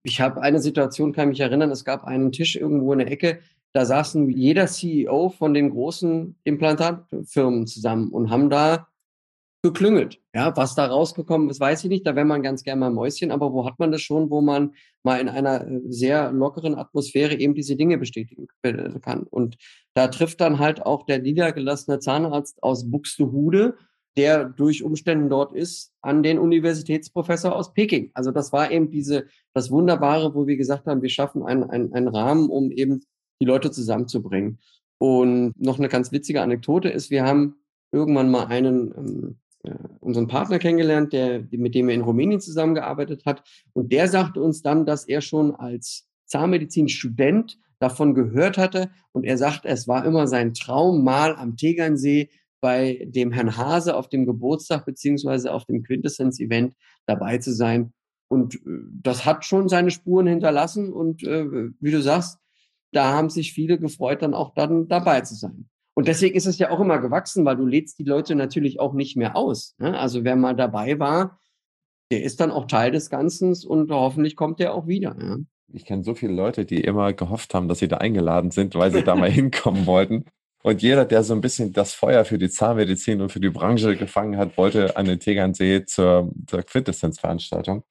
[0.02, 3.40] ich habe eine Situation, kann mich erinnern, es gab einen Tisch irgendwo in der Ecke,
[3.72, 8.88] da saßen jeder CEO von den großen Implantatfirmen zusammen und haben da
[9.62, 10.20] geklüngelt.
[10.35, 12.07] Ja, was da rausgekommen ist, weiß ich nicht.
[12.07, 14.75] Da wäre man ganz gerne mal Mäuschen, aber wo hat man das schon, wo man
[15.05, 19.22] mal in einer äh, sehr lockeren Atmosphäre eben diese Dinge bestätigen kann.
[19.22, 19.57] Und
[19.94, 23.77] da trifft dann halt auch der niedergelassene Zahnarzt aus Buxtehude,
[24.16, 28.11] der durch Umständen dort ist, an den Universitätsprofessor aus Peking.
[28.14, 31.94] Also das war eben diese, das Wunderbare, wo wir gesagt haben, wir schaffen einen, einen,
[31.94, 33.05] einen Rahmen, um eben
[33.40, 34.59] die Leute zusammenzubringen.
[34.98, 37.57] Und noch eine ganz witzige Anekdote ist, wir haben
[37.90, 39.51] irgendwann mal einen ähm, äh,
[40.01, 43.44] unseren Partner kennengelernt, der, mit dem er in Rumänien zusammengearbeitet hat.
[43.72, 48.90] Und der sagte uns dann, dass er schon als Zahnmedizinstudent davon gehört hatte.
[49.12, 53.96] Und er sagt, es war immer sein Traum, mal am Tegernsee bei dem Herrn Hase
[53.96, 56.75] auf dem Geburtstag beziehungsweise auf dem Quintessenz-Event
[57.07, 57.92] dabei zu sein.
[58.29, 58.59] Und äh,
[59.03, 60.92] das hat schon seine Spuren hinterlassen.
[60.92, 62.38] Und äh, wie du sagst,
[62.92, 65.68] da haben sich viele gefreut, dann auch dann dabei zu sein.
[65.94, 68.94] Und deswegen ist es ja auch immer gewachsen, weil du lädst die Leute natürlich auch
[68.94, 69.74] nicht mehr aus.
[69.78, 69.98] Ne?
[69.98, 71.38] Also wer mal dabei war,
[72.11, 75.16] der ist dann auch Teil des Ganzen und hoffentlich kommt der auch wieder.
[75.20, 75.37] Ja?
[75.72, 78.92] Ich kenne so viele Leute, die immer gehofft haben, dass sie da eingeladen sind, weil
[78.92, 80.26] sie da mal hinkommen wollten.
[80.62, 83.96] Und jeder, der so ein bisschen das Feuer für die Zahnmedizin und für die Branche
[83.96, 87.83] gefangen hat, wollte an den Tegernsee zur, zur Quintessenz-Veranstaltung.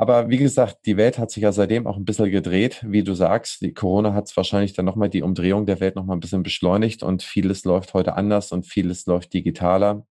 [0.00, 2.82] Aber wie gesagt, die Welt hat sich ja seitdem auch ein bisschen gedreht.
[2.88, 6.16] Wie du sagst, die Corona hat es wahrscheinlich dann nochmal die Umdrehung der Welt nochmal
[6.16, 10.06] ein bisschen beschleunigt und vieles läuft heute anders und vieles läuft digitaler.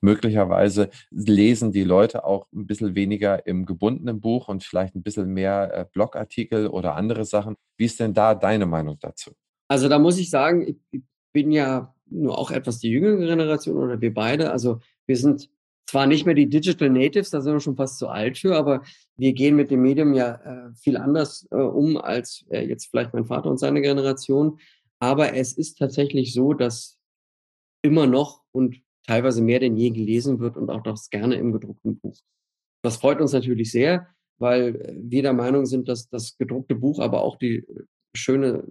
[0.00, 5.28] Möglicherweise lesen die Leute auch ein bisschen weniger im gebundenen Buch und vielleicht ein bisschen
[5.34, 7.56] mehr äh, Blogartikel oder andere Sachen.
[7.76, 9.32] Wie ist denn da deine Meinung dazu?
[9.68, 11.02] Also da muss ich sagen, ich
[11.34, 14.52] bin ja nur auch etwas die jüngere Generation oder wir beide.
[14.52, 15.50] Also wir sind
[15.88, 18.82] zwar nicht mehr die Digital Natives, da sind wir schon fast zu alt für, aber
[19.16, 23.14] wir gehen mit dem Medium ja äh, viel anders äh, um als äh, jetzt vielleicht
[23.14, 24.58] mein Vater und seine Generation.
[25.00, 26.98] Aber es ist tatsächlich so, dass
[27.82, 31.98] immer noch und teilweise mehr denn je gelesen wird und auch das gerne im gedruckten
[31.98, 32.18] Buch.
[32.82, 37.00] Das freut uns natürlich sehr, weil äh, wir der Meinung sind, dass das gedruckte Buch,
[37.00, 38.62] aber auch die äh, schöne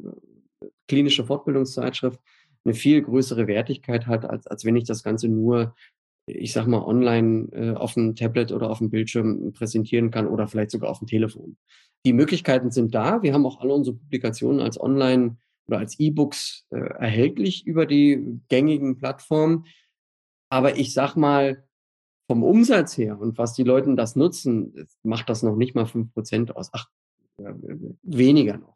[0.88, 2.20] klinische Fortbildungszeitschrift
[2.64, 5.74] eine viel größere Wertigkeit hat, als, als wenn ich das Ganze nur
[6.28, 10.48] ich sag mal, online äh, auf dem Tablet oder auf dem Bildschirm präsentieren kann oder
[10.48, 11.58] vielleicht sogar auf dem Telefon.
[12.06, 13.24] Die Möglichkeiten sind da.
[13.24, 15.38] Wir haben auch alle unsere Publikationen als Online
[15.68, 19.66] oder als E-Books äh, erhältlich über die gängigen Plattformen.
[20.50, 21.66] Aber ich sag mal,
[22.30, 26.14] vom Umsatz her und was die Leute das nutzen, macht das noch nicht mal fünf
[26.14, 26.70] Prozent aus.
[26.74, 26.88] Ach,
[27.38, 27.54] äh,
[28.04, 28.76] weniger noch.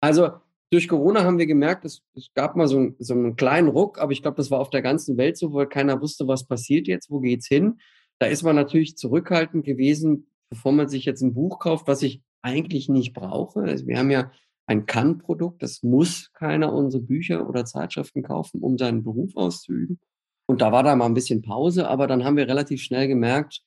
[0.00, 0.32] Also
[0.70, 4.12] durch Corona haben wir gemerkt, es, es gab mal so, so, einen kleinen Ruck, aber
[4.12, 7.10] ich glaube, das war auf der ganzen Welt so, weil keiner wusste, was passiert jetzt,
[7.10, 7.80] wo geht's hin.
[8.20, 12.22] Da ist man natürlich zurückhaltend gewesen, bevor man sich jetzt ein Buch kauft, was ich
[12.42, 13.60] eigentlich nicht brauche.
[13.60, 14.30] Also wir haben ja
[14.66, 19.98] ein Kann-Produkt, das muss keiner unsere Bücher oder Zeitschriften kaufen, um seinen Beruf auszuüben.
[20.46, 23.62] Und da war da mal ein bisschen Pause, aber dann haben wir relativ schnell gemerkt,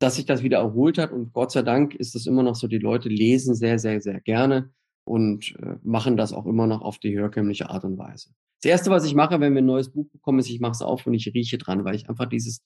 [0.00, 1.12] dass sich das wieder erholt hat.
[1.12, 4.20] Und Gott sei Dank ist es immer noch so, die Leute lesen sehr, sehr, sehr
[4.20, 4.70] gerne
[5.08, 8.30] und äh, machen das auch immer noch auf die herkömmliche Art und Weise.
[8.62, 10.82] Das Erste, was ich mache, wenn wir ein neues Buch bekommen, ist, ich mache es
[10.82, 12.60] auf und ich rieche dran, weil ich einfach dieses,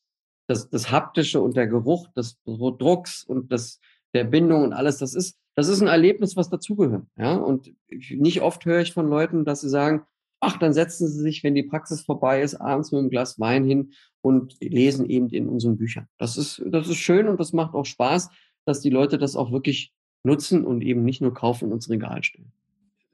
[0.48, 3.80] das, das Haptische und der Geruch des Drucks und das,
[4.14, 7.06] der Bindung und alles, das ist, das ist ein Erlebnis, was dazugehört.
[7.16, 7.72] Ja, und
[8.10, 10.02] nicht oft höre ich von Leuten, dass sie sagen,
[10.40, 13.64] ach, dann setzen sie sich, wenn die Praxis vorbei ist, abends mit einem Glas Wein
[13.64, 16.08] hin und lesen eben in unseren Büchern.
[16.18, 18.30] Das ist, das ist schön und das macht auch Spaß,
[18.64, 19.92] dass die Leute das auch wirklich
[20.24, 22.52] nutzen und eben nicht nur kaufen und ins Regal stellen.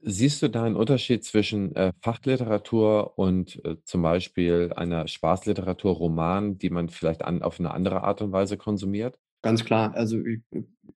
[0.01, 6.57] Siehst du da einen Unterschied zwischen äh, Fachliteratur und äh, zum Beispiel einer Spaßliteratur, Roman,
[6.57, 9.19] die man vielleicht an, auf eine andere Art und Weise konsumiert?
[9.43, 9.95] Ganz klar.
[9.95, 10.41] Also ich,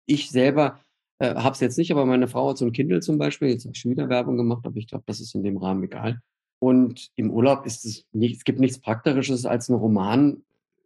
[0.05, 0.79] ich selber
[1.17, 3.49] äh, habe es jetzt nicht, aber meine Frau hat so ein Kindle zum Beispiel.
[3.49, 5.83] Jetzt habe ich schon wieder Werbung gemacht, aber ich glaube, das ist in dem Rahmen
[5.83, 6.21] egal.
[6.59, 10.43] Und im Urlaub ist es nicht, es gibt nichts Praktisches als einen Roman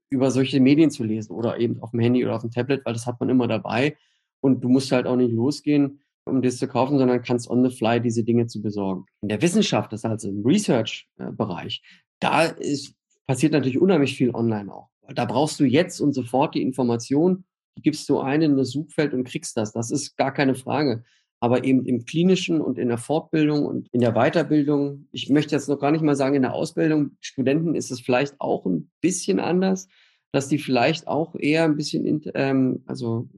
[0.09, 2.93] über solche Medien zu lesen oder eben auf dem Handy oder auf dem Tablet, weil
[2.93, 3.97] das hat man immer dabei.
[4.45, 7.75] Und du musst halt auch nicht losgehen um das zu kaufen, sondern kannst on the
[7.75, 9.05] fly diese Dinge zu besorgen.
[9.21, 11.81] In der Wissenschaft, das ist also im Research-Bereich,
[12.19, 12.95] da ist,
[13.27, 14.89] passiert natürlich unheimlich viel online auch.
[15.13, 17.45] Da brauchst du jetzt und sofort die Information,
[17.77, 19.71] die gibst du ein in das Suchfeld und kriegst das.
[19.71, 21.03] Das ist gar keine Frage.
[21.41, 25.69] Aber eben im klinischen und in der Fortbildung und in der Weiterbildung, ich möchte jetzt
[25.69, 29.39] noch gar nicht mal sagen, in der Ausbildung, Studenten ist es vielleicht auch ein bisschen
[29.39, 29.87] anders,
[30.31, 33.29] dass die vielleicht auch eher ein bisschen, ähm, also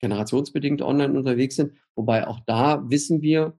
[0.00, 1.72] generationsbedingt online unterwegs sind.
[1.94, 3.58] Wobei auch da wissen wir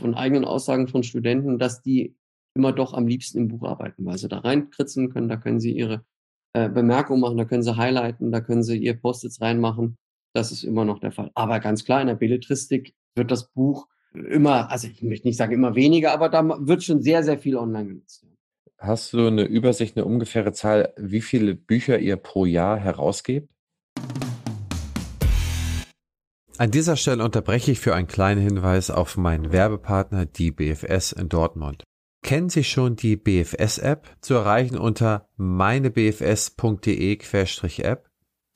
[0.00, 2.16] von eigenen Aussagen von Studenten, dass die
[2.54, 5.72] immer doch am liebsten im Buch arbeiten, weil sie da reinkritzen können, da können sie
[5.72, 6.04] ihre
[6.52, 9.96] äh, Bemerkungen machen, da können sie highlighten, da können sie ihr Post-its reinmachen.
[10.34, 11.30] Das ist immer noch der Fall.
[11.34, 15.52] Aber ganz klar, in der Belletristik wird das Buch immer, also ich möchte nicht sagen
[15.52, 18.26] immer weniger, aber da wird schon sehr, sehr viel online genutzt.
[18.78, 23.50] Hast du eine Übersicht, eine ungefähre Zahl, wie viele Bücher ihr pro Jahr herausgebt?
[26.58, 31.28] An dieser Stelle unterbreche ich für einen kleinen Hinweis auf meinen Werbepartner, die BFS in
[31.28, 31.84] Dortmund.
[32.22, 34.16] Kennen Sie schon die BFS-App?
[34.20, 38.09] Zu erreichen unter meinebfs.de-app.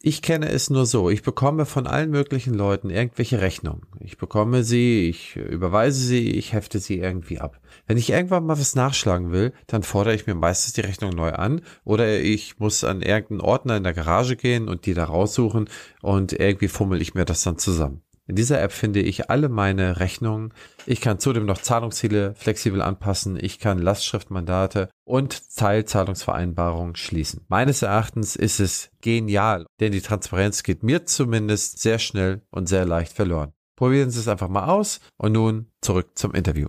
[0.06, 1.08] Ich kenne es nur so.
[1.08, 3.86] Ich bekomme von allen möglichen Leuten irgendwelche Rechnungen.
[4.00, 7.58] Ich bekomme sie, ich überweise sie, ich hefte sie irgendwie ab.
[7.86, 11.32] Wenn ich irgendwann mal was nachschlagen will, dann fordere ich mir meistens die Rechnung neu
[11.32, 15.70] an oder ich muss an irgendeinen Ordner in der Garage gehen und die da raussuchen
[16.02, 18.02] und irgendwie fummel ich mir das dann zusammen.
[18.26, 20.54] In dieser App finde ich alle meine Rechnungen.
[20.86, 23.38] Ich kann zudem noch Zahlungsziele flexibel anpassen.
[23.38, 27.44] Ich kann Lastschriftmandate und Teilzahlungsvereinbarungen schließen.
[27.48, 32.86] Meines Erachtens ist es genial, denn die Transparenz geht mir zumindest sehr schnell und sehr
[32.86, 33.52] leicht verloren.
[33.76, 36.68] Probieren Sie es einfach mal aus und nun zurück zum Interview.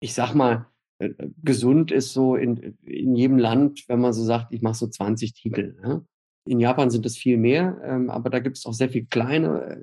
[0.00, 0.66] Ich sag mal,
[0.98, 4.88] äh, gesund ist so in, in jedem Land, wenn man so sagt, ich mache so
[4.88, 5.74] 20 Titel.
[5.80, 6.04] Ne?
[6.48, 9.82] In Japan sind es viel mehr, ähm, aber da gibt es auch sehr viele kleine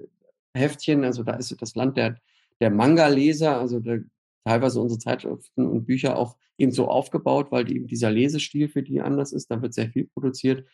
[0.54, 1.04] äh, Heftchen.
[1.04, 2.18] Also da ist das Land der,
[2.60, 4.02] der Manga-Leser, also der,
[4.46, 9.02] teilweise unsere Zeitschriften und Bücher auch eben so aufgebaut, weil die, dieser Lesestil für die
[9.02, 9.52] anders ist.
[9.52, 10.66] Da wird sehr viel produziert.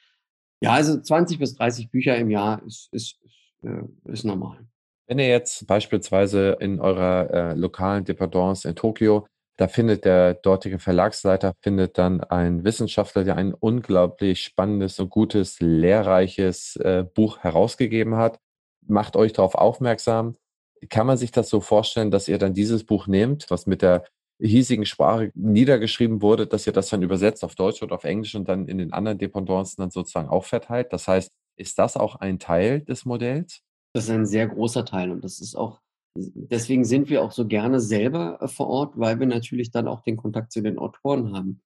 [0.61, 4.59] Ja, also 20 bis 30 Bücher im Jahr ist, ist, ist, äh, ist normal.
[5.07, 10.79] Wenn ihr jetzt beispielsweise in eurer äh, lokalen Dependance in Tokio da findet der dortige
[10.79, 18.15] Verlagsleiter findet dann einen Wissenschaftler, der ein unglaublich spannendes und gutes, lehrreiches äh, Buch herausgegeben
[18.15, 18.39] hat.
[18.87, 20.35] Macht euch darauf aufmerksam.
[20.89, 24.05] Kann man sich das so vorstellen, dass ihr dann dieses Buch nehmt, was mit der
[24.39, 28.49] hiesigen Sprache niedergeschrieben wurde, dass ihr das dann übersetzt auf Deutsch oder auf Englisch und
[28.49, 30.91] dann in den anderen Dependancen dann sozusagen auch verteilt?
[30.91, 33.61] Das heißt, ist das auch ein Teil des Modells?
[33.93, 35.79] Das ist ein sehr großer Teil und das ist auch
[36.15, 40.01] deswegen sind wir auch so gerne selber äh, vor Ort, weil wir natürlich dann auch
[40.01, 41.61] den Kontakt zu den Autoren haben.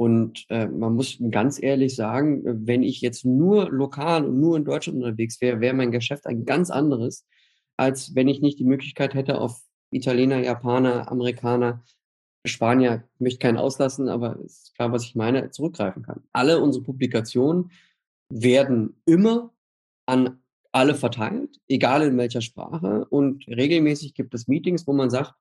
[0.00, 4.64] Und äh, man muss ganz ehrlich sagen, wenn ich jetzt nur lokal und nur in
[4.64, 7.26] Deutschland unterwegs wäre, wäre mein Geschäft ein ganz anderes,
[7.76, 11.82] als wenn ich nicht die Möglichkeit hätte, auf Italiener, Japaner, Amerikaner,
[12.46, 16.22] Spanier, ich möchte keinen auslassen, aber ist klar, was ich meine, zurückgreifen kann.
[16.32, 17.72] Alle unsere Publikationen
[18.30, 19.52] werden immer
[20.06, 20.40] an
[20.78, 23.04] alle verteilt, egal in welcher Sprache.
[23.06, 25.34] Und regelmäßig gibt es Meetings, wo man sagt,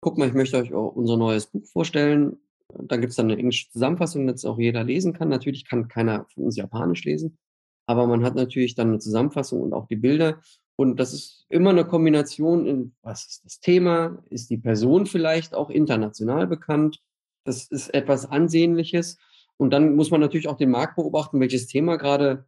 [0.00, 2.36] guck mal, ich möchte euch unser neues Buch vorstellen.
[2.68, 5.28] Da gibt es dann eine englische Zusammenfassung, dass auch jeder lesen kann.
[5.30, 7.38] Natürlich kann keiner von uns Japanisch lesen,
[7.86, 10.40] aber man hat natürlich dann eine Zusammenfassung und auch die Bilder.
[10.76, 14.22] Und das ist immer eine Kombination in, was ist das Thema?
[14.28, 17.00] Ist die Person vielleicht auch international bekannt?
[17.44, 19.18] Das ist etwas Ansehnliches.
[19.56, 22.46] Und dann muss man natürlich auch den Markt beobachten, welches Thema gerade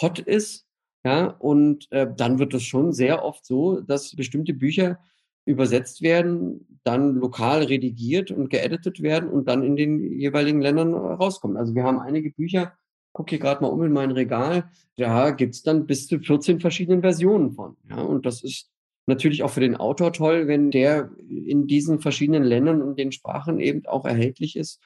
[0.00, 0.66] hot ist
[1.04, 4.98] ja, und äh, dann wird es schon sehr oft so, dass bestimmte Bücher
[5.44, 11.56] übersetzt werden, dann lokal redigiert und geeditet werden und dann in den jeweiligen Ländern rauskommen.
[11.56, 12.74] Also wir haben einige Bücher,
[13.12, 17.00] guck hier gerade mal um in mein Regal, da gibt's dann bis zu 14 verschiedenen
[17.00, 17.76] Versionen von.
[17.90, 18.70] Ja, und das ist
[19.06, 23.58] natürlich auch für den Autor toll, wenn der in diesen verschiedenen Ländern und den Sprachen
[23.58, 24.80] eben auch erhältlich ist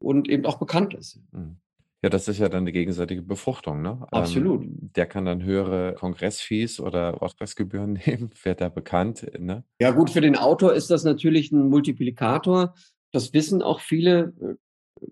[0.00, 1.20] und eben auch bekannt ist.
[1.30, 1.58] Mhm.
[2.02, 4.04] Ja, das ist ja dann eine gegenseitige Befruchtung, ne?
[4.10, 4.64] Absolut.
[4.64, 9.64] Ähm, der kann dann höhere Kongressfees oder Vortragsgebühren nehmen, wird da bekannt, ne?
[9.80, 12.74] Ja, gut, für den Autor ist das natürlich ein Multiplikator.
[13.12, 14.54] Das wissen auch viele, äh,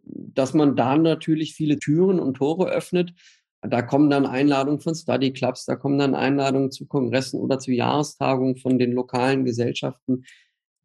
[0.04, 3.14] dass man da natürlich viele Türen und Tore öffnet.
[3.62, 7.72] Da kommen dann Einladungen von Study Clubs, da kommen dann Einladungen zu Kongressen oder zu
[7.72, 10.24] Jahrestagungen von den lokalen Gesellschaften,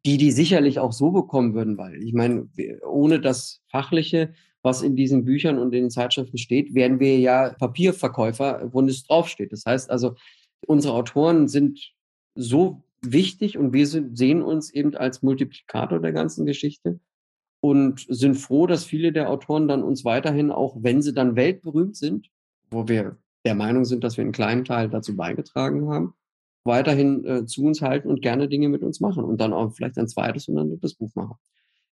[0.04, 2.48] die die sicherlich auch so bekommen würden, weil ich meine,
[2.86, 4.34] ohne das Fachliche
[4.66, 9.04] was in diesen Büchern und in den Zeitschriften steht, werden wir ja Papierverkäufer, wo es
[9.04, 9.52] draufsteht.
[9.52, 10.16] Das heißt also,
[10.66, 11.92] unsere Autoren sind
[12.34, 16.98] so wichtig und wir sehen uns eben als Multiplikator der ganzen Geschichte
[17.60, 21.96] und sind froh, dass viele der Autoren dann uns weiterhin, auch wenn sie dann weltberühmt
[21.96, 22.28] sind,
[22.68, 26.14] wo wir der Meinung sind, dass wir einen kleinen Teil dazu beigetragen haben,
[26.64, 29.96] weiterhin äh, zu uns halten und gerne Dinge mit uns machen und dann auch vielleicht
[29.96, 31.36] ein zweites und ein drittes Buch machen.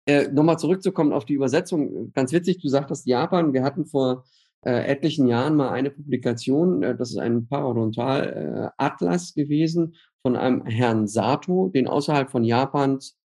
[0.08, 2.12] Äh, Nochmal zurückzukommen auf die Übersetzung.
[2.14, 3.54] Ganz witzig, du sagtest Japan.
[3.54, 4.24] Wir hatten vor
[4.66, 10.66] äh, etlichen Jahren mal eine Publikation, äh, das ist ein Parodontal-Atlas äh, gewesen von einem
[10.66, 13.18] Herrn Sato, den außerhalb von Japans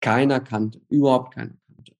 [0.00, 1.92] keiner kannte, überhaupt keiner kannte.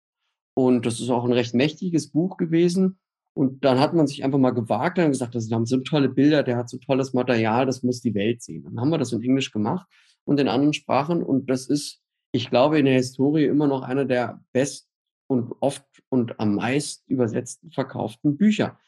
[0.55, 2.99] Und das ist auch ein recht mächtiges Buch gewesen.
[3.33, 6.43] Und dann hat man sich einfach mal gewagt und gesagt, das haben so tolle Bilder,
[6.43, 8.65] der hat so tolles Material, das muss die Welt sehen.
[8.65, 9.87] Dann haben wir das in Englisch gemacht
[10.25, 11.23] und in anderen Sprachen.
[11.23, 12.01] Und das ist
[12.37, 14.89] ich glaube, in der Historie immer noch einer der best
[15.27, 18.79] und oft und am meist übersetzten verkauften Bücher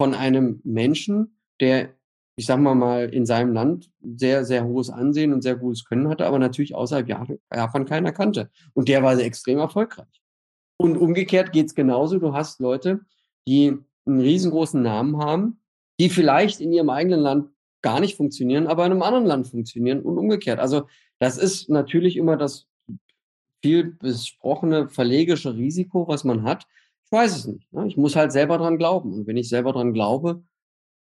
[0.00, 1.94] von einem Menschen, der,
[2.36, 6.08] ich sag mal mal, in seinem Land sehr, sehr hohes Ansehen und sehr gutes Können
[6.08, 8.50] hatte, aber natürlich außerhalb Japan keiner kannte.
[8.74, 10.22] Und der war extrem erfolgreich.
[10.76, 12.18] Und umgekehrt geht's genauso.
[12.18, 13.00] Du hast Leute,
[13.48, 15.60] die einen riesengroßen Namen haben,
[15.98, 17.50] die vielleicht in ihrem eigenen Land
[17.82, 20.60] gar nicht funktionieren, aber in einem anderen Land funktionieren und umgekehrt.
[20.60, 20.86] Also
[21.18, 22.68] das ist natürlich immer das
[23.62, 26.66] viel besprochene verlegische Risiko, was man hat?
[27.04, 27.72] Ich weiß es nicht.
[27.72, 27.86] Ne?
[27.86, 29.12] Ich muss halt selber dran glauben.
[29.12, 30.42] Und wenn ich selber dran glaube,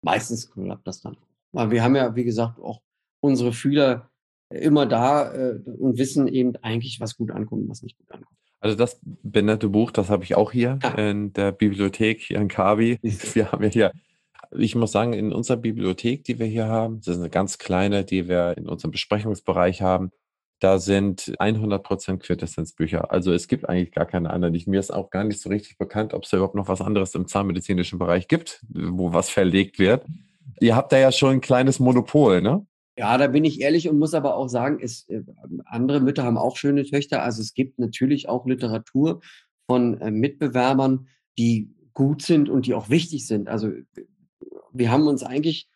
[0.02, 1.16] meistens klappt das dann.
[1.52, 2.80] Weil wir haben ja, wie gesagt, auch
[3.20, 4.10] unsere Fühler
[4.50, 8.36] immer da äh, und wissen eben eigentlich, was gut ankommt und was nicht gut ankommt.
[8.60, 10.90] Also das benannte Buch, das habe ich auch hier ja.
[10.90, 12.98] in der Bibliothek hier in Kavi.
[13.02, 13.92] Wir haben ja hier,
[14.52, 18.04] ich muss sagen, in unserer Bibliothek, die wir hier haben, das ist eine ganz kleine,
[18.04, 20.10] die wir in unserem Besprechungsbereich haben,
[20.60, 23.10] da sind 100% Quintessenzbücher.
[23.10, 24.54] Also es gibt eigentlich gar keine anderen.
[24.54, 26.82] Ich, mir ist auch gar nicht so richtig bekannt, ob es da überhaupt noch was
[26.82, 30.04] anderes im zahnmedizinischen Bereich gibt, wo was verlegt wird.
[30.60, 32.66] Ihr habt da ja schon ein kleines Monopol, ne?
[32.98, 35.22] Ja, da bin ich ehrlich und muss aber auch sagen, es, äh,
[35.64, 37.22] andere Mütter haben auch schöne Töchter.
[37.22, 39.20] Also es gibt natürlich auch Literatur
[39.66, 43.48] von äh, Mitbewerbern, die gut sind und die auch wichtig sind.
[43.48, 43.70] Also
[44.72, 45.70] wir haben uns eigentlich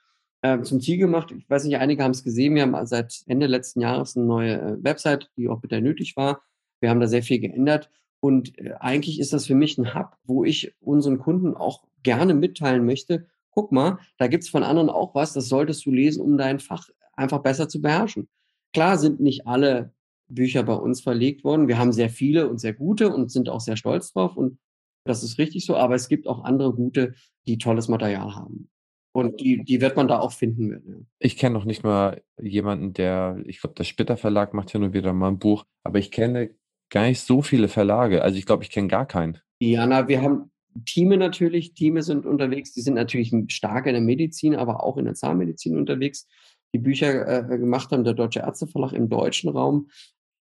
[0.45, 1.33] äh, zum Ziel gemacht.
[1.37, 2.55] Ich weiß nicht, einige haben es gesehen.
[2.55, 6.43] Wir haben seit Ende letzten Jahres eine neue äh, Website, die auch bitter nötig war.
[6.81, 7.91] Wir haben da sehr viel geändert.
[8.21, 12.35] Und äh, eigentlich ist das für mich ein Hub, wo ich unseren Kunden auch gerne
[12.35, 13.27] mitteilen möchte.
[13.53, 16.91] Guck mal, da gibt's von anderen auch was, das solltest du lesen, um dein Fach
[17.15, 18.29] einfach besser zu beherrschen.
[18.75, 19.95] Klar sind nicht alle
[20.29, 21.69] Bücher bei uns verlegt worden.
[21.69, 24.37] Wir haben sehr viele und sehr gute und sind auch sehr stolz drauf.
[24.37, 24.59] Und
[25.05, 25.77] das ist richtig so.
[25.77, 27.15] Aber es gibt auch andere gute,
[27.47, 28.69] die tolles Material haben.
[29.15, 31.07] Und die, die wird man da auch finden.
[31.21, 34.93] Ich kenne noch nicht mal jemanden, der, ich glaube, der Spitter Verlag macht ja nur
[34.93, 36.51] wieder mal ein Buch, aber ich kenne
[36.91, 38.23] gar nicht so viele Verlage.
[38.23, 39.39] Also ich glaube, ich kenne gar keinen.
[39.61, 40.51] Ja, na, wir haben
[40.85, 41.75] Teame natürlich.
[41.75, 45.77] Teame sind unterwegs, die sind natürlich stark in der Medizin, aber auch in der Zahnmedizin
[45.77, 46.27] unterwegs.
[46.75, 49.91] Die Bücher äh, gemacht haben, der Deutsche Ärzteverlag im deutschen Raum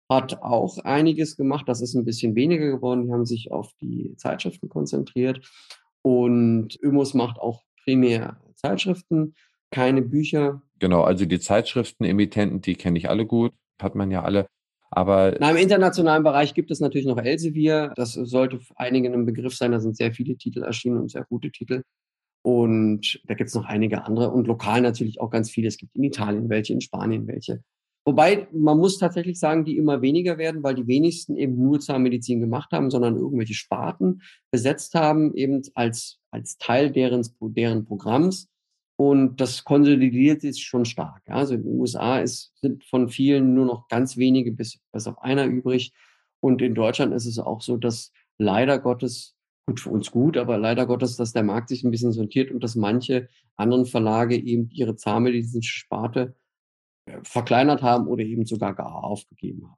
[0.10, 1.70] hat auch einiges gemacht.
[1.70, 3.06] Das ist ein bisschen weniger geworden.
[3.06, 5.48] Die haben sich auf die Zeitschriften konzentriert.
[6.02, 9.36] Und Ömos macht auch primär Zeitschriften,
[9.72, 10.62] keine Bücher.
[10.80, 14.48] Genau, also die Zeitschriften-Emittenten, die kenne ich alle gut, hat man ja alle.
[14.92, 17.94] Aber Na, Im internationalen Bereich gibt es natürlich noch Elsevier.
[17.96, 19.72] Das sollte einigen ein Begriff sein.
[19.72, 21.82] Da sind sehr viele Titel erschienen und sehr gute Titel.
[22.44, 25.68] Und da gibt es noch einige andere und lokal natürlich auch ganz viele.
[25.68, 27.64] Es gibt in Italien welche, in Spanien welche.
[28.06, 32.42] Wobei man muss tatsächlich sagen, die immer weniger werden, weil die wenigsten eben nur Zahnmedizin
[32.42, 34.22] gemacht haben, sondern irgendwelche Sparten
[34.52, 38.50] besetzt haben, eben als, als Teil deren, deren Programms.
[38.96, 41.24] Und das konsolidiert sich schon stark.
[41.28, 45.20] Also in den USA ist, sind von vielen nur noch ganz wenige bis, bis auf
[45.20, 45.94] einer übrig.
[46.40, 49.36] Und in Deutschland ist es auch so, dass leider Gottes,
[49.68, 52.64] gut für uns gut, aber leider Gottes, dass der Markt sich ein bisschen sortiert und
[52.64, 56.36] dass manche anderen Verlage eben ihre zahnmedizinische Sparte
[57.06, 59.78] äh, verkleinert haben oder eben sogar gar aufgegeben haben.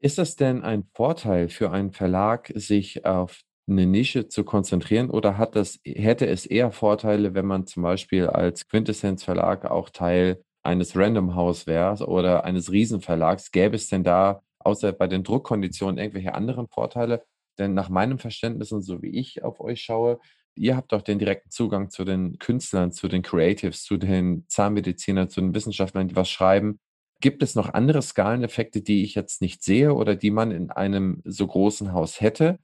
[0.00, 5.38] Ist das denn ein Vorteil für einen Verlag, sich auf eine Nische zu konzentrieren oder
[5.38, 10.42] hat das, hätte es eher Vorteile, wenn man zum Beispiel als Quintessenz Verlag auch Teil
[10.62, 13.50] eines Random House wäre oder eines Riesenverlags?
[13.50, 17.24] Gäbe es denn da außer bei den Druckkonditionen irgendwelche anderen Vorteile?
[17.58, 20.20] Denn nach meinem Verständnis und so wie ich auf euch schaue,
[20.58, 25.28] Ihr habt auch den direkten Zugang zu den Künstlern, zu den Creatives, zu den Zahnmedizinern,
[25.28, 26.80] zu den Wissenschaftlern, die was schreiben.
[27.20, 31.20] Gibt es noch andere Skaleneffekte, die ich jetzt nicht sehe oder die man in einem
[31.24, 32.58] so großen Haus hätte?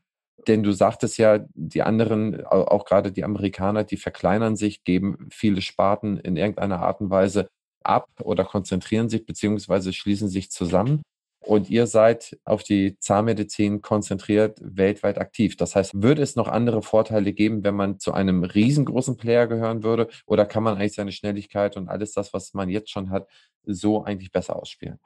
[0.48, 5.62] Denn du sagtest ja, die anderen, auch gerade die Amerikaner, die verkleinern sich, geben viele
[5.62, 7.48] Sparten in irgendeiner Art und Weise
[7.84, 11.02] ab oder konzentrieren sich beziehungsweise schließen sich zusammen.
[11.44, 15.56] Und ihr seid auf die Zahnmedizin konzentriert, weltweit aktiv.
[15.56, 19.82] Das heißt, würde es noch andere Vorteile geben, wenn man zu einem riesengroßen Player gehören
[19.82, 20.08] würde?
[20.26, 23.28] Oder kann man eigentlich seine Schnelligkeit und alles das, was man jetzt schon hat,
[23.64, 25.00] so eigentlich besser ausspielen?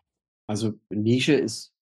[0.46, 1.72] Also Nische ist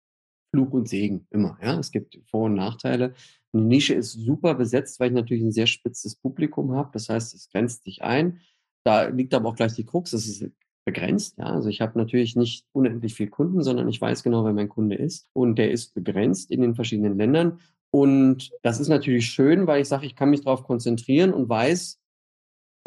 [0.54, 1.58] Fluch und Segen immer.
[1.60, 3.14] Ja, es gibt Vor- und Nachteile.
[3.52, 6.90] Eine Nische ist super besetzt, weil ich natürlich ein sehr spitzes Publikum habe.
[6.92, 8.40] Das heißt, es grenzt sich ein.
[8.84, 10.12] Da liegt aber auch gleich die Krux.
[10.12, 10.52] Es ist
[10.84, 11.38] begrenzt.
[11.38, 14.68] Ja, also ich habe natürlich nicht unendlich viel Kunden, sondern ich weiß genau, wer mein
[14.68, 17.58] Kunde ist und der ist begrenzt in den verschiedenen Ländern.
[17.90, 22.00] Und das ist natürlich schön, weil ich sage, ich kann mich darauf konzentrieren und weiß,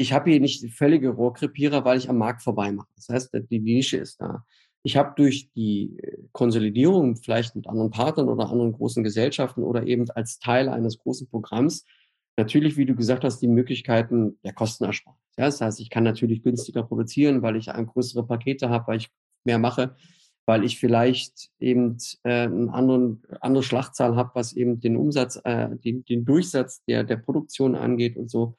[0.00, 2.88] ich habe hier nicht völlige Rohrkrepierer, weil ich am Markt vorbei mache.
[2.94, 4.44] Das heißt, die Nische ist da.
[4.88, 5.98] Ich habe durch die
[6.32, 11.28] Konsolidierung vielleicht mit anderen Partnern oder anderen großen Gesellschaften oder eben als Teil eines großen
[11.28, 11.84] Programms
[12.38, 15.20] natürlich, wie du gesagt hast, die Möglichkeiten der Kostenersparnis.
[15.36, 19.10] Ja, das heißt, ich kann natürlich günstiger produzieren, weil ich größere Pakete habe, weil ich
[19.44, 19.94] mehr mache,
[20.46, 25.68] weil ich vielleicht eben äh, eine anderen, andere Schlachtzahl habe, was eben den Umsatz, äh,
[25.84, 28.56] den, den Durchsatz der, der Produktion angeht und so.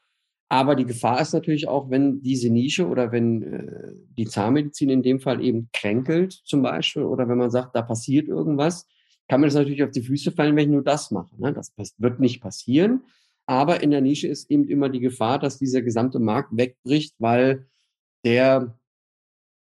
[0.52, 5.04] Aber die Gefahr ist natürlich auch, wenn diese Nische oder wenn äh, die Zahnmedizin in
[5.04, 8.88] dem Fall eben kränkelt zum Beispiel oder wenn man sagt, da passiert irgendwas,
[9.28, 11.40] kann mir das natürlich auf die Füße fallen, wenn ich nur das mache.
[11.40, 11.54] Ne?
[11.54, 13.04] Das wird nicht passieren.
[13.46, 17.68] Aber in der Nische ist eben immer die Gefahr, dass dieser gesamte Markt wegbricht, weil
[18.26, 18.76] der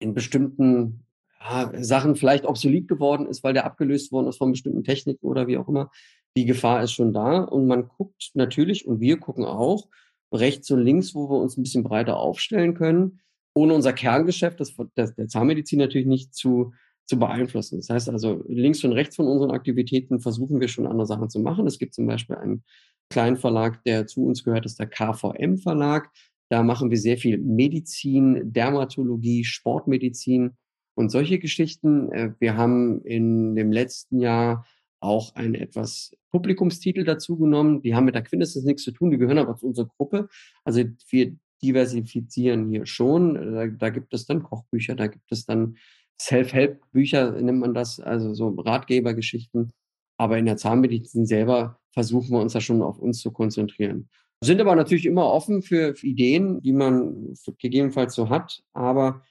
[0.00, 1.06] in bestimmten
[1.40, 5.46] ja, Sachen vielleicht obsolet geworden ist, weil der abgelöst worden ist von bestimmten Techniken oder
[5.46, 5.90] wie auch immer.
[6.36, 9.88] Die Gefahr ist schon da und man guckt natürlich und wir gucken auch
[10.32, 13.20] rechts und links, wo wir uns ein bisschen breiter aufstellen können,
[13.54, 16.72] ohne unser Kerngeschäft, das, das der Zahnmedizin natürlich nicht zu,
[17.06, 17.78] zu beeinflussen.
[17.78, 21.40] Das heißt also, links und rechts von unseren Aktivitäten versuchen wir schon andere Sachen zu
[21.40, 21.66] machen.
[21.66, 22.64] Es gibt zum Beispiel einen
[23.10, 26.10] Kleinverlag, der zu uns gehört, ist der KVM Verlag.
[26.50, 30.52] Da machen wir sehr viel Medizin, Dermatologie, Sportmedizin
[30.94, 32.10] und solche Geschichten.
[32.12, 34.66] Äh, wir haben in dem letzten Jahr
[35.00, 37.82] auch einen etwas Publikumstitel dazu genommen.
[37.82, 40.28] Die haben mit der Quintessenz nichts zu tun, die gehören aber zu unserer Gruppe.
[40.64, 43.34] Also wir diversifizieren hier schon.
[43.34, 45.76] Da, da gibt es dann Kochbücher, da gibt es dann
[46.20, 49.72] Self-Help-Bücher, nennt man das, also so Ratgebergeschichten.
[50.16, 54.08] Aber in der Zahnmedizin selber versuchen wir uns da schon auf uns zu konzentrieren.
[54.42, 58.62] Sind aber natürlich immer offen für, für Ideen, die man gegebenenfalls so hat.
[58.74, 59.22] Aber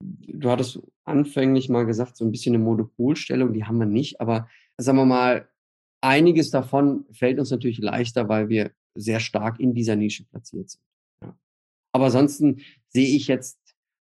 [0.00, 4.20] du hattest anfänglich mal gesagt, so ein bisschen eine Monopolstellung, die haben wir nicht.
[4.20, 4.48] Aber
[4.78, 5.48] sagen wir mal,
[6.00, 10.82] einiges davon fällt uns natürlich leichter, weil wir sehr stark in dieser Nische platziert sind.
[11.22, 11.36] Ja.
[11.92, 13.58] Aber ansonsten sehe ich jetzt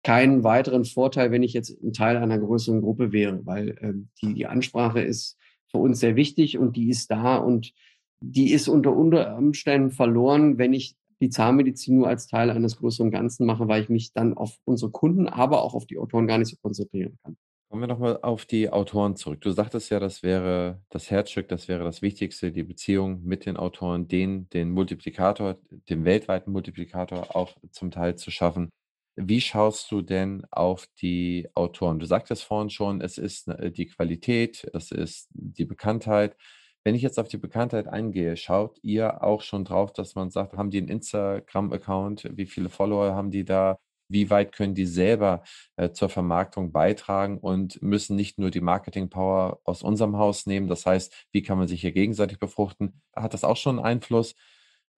[0.02, 4.34] keinen weiteren Vorteil, wenn ich jetzt ein Teil einer größeren Gruppe wäre, weil ähm, die,
[4.34, 5.36] die Ansprache ist
[5.68, 7.72] für uns sehr wichtig und die ist da und
[8.20, 13.46] die ist unter Umständen verloren, wenn ich die Zahnmedizin nur als Teil eines größeren Ganzen
[13.46, 16.50] mache, weil ich mich dann auf unsere Kunden, aber auch auf die Autoren gar nicht
[16.50, 17.36] so konzentrieren kann.
[17.68, 19.40] Kommen wir nochmal auf die Autoren zurück.
[19.40, 23.56] Du sagtest ja, das wäre das Herzstück, das wäre das Wichtigste, die Beziehung mit den
[23.56, 25.58] Autoren, den, den Multiplikator,
[25.88, 28.70] den weltweiten Multiplikator auch zum Teil zu schaffen.
[29.16, 31.98] Wie schaust du denn auf die Autoren?
[31.98, 36.36] Du sagtest vorhin schon, es ist äh, die Qualität, es ist die Bekanntheit.
[36.84, 40.52] Wenn ich jetzt auf die Bekanntheit eingehe, schaut ihr auch schon drauf, dass man sagt,
[40.56, 42.30] haben die einen Instagram-Account?
[42.36, 43.78] Wie viele Follower haben die da?
[44.08, 45.42] Wie weit können die selber
[45.76, 50.68] äh, zur Vermarktung beitragen und müssen nicht nur die Marketing-Power aus unserem Haus nehmen?
[50.68, 53.02] Das heißt, wie kann man sich hier gegenseitig befruchten?
[53.14, 54.34] Hat das auch schon einen Einfluss?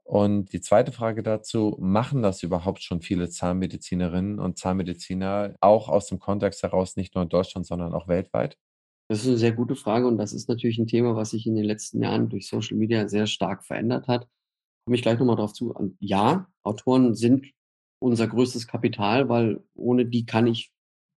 [0.03, 6.08] Und die zweite Frage dazu, machen das überhaupt schon viele Zahnmedizinerinnen und Zahnmediziner auch aus
[6.08, 8.58] dem Kontext heraus, nicht nur in Deutschland, sondern auch weltweit?
[9.10, 11.55] Das ist eine sehr gute Frage und das ist natürlich ein Thema, was sich in
[11.55, 14.28] den letzten Jahren durch Social Media sehr stark verändert hat.
[14.86, 15.74] Komme ich gleich nochmal darauf zu.
[15.99, 17.47] Ja, Autoren sind
[18.00, 20.72] unser größtes Kapital, weil ohne die kann ich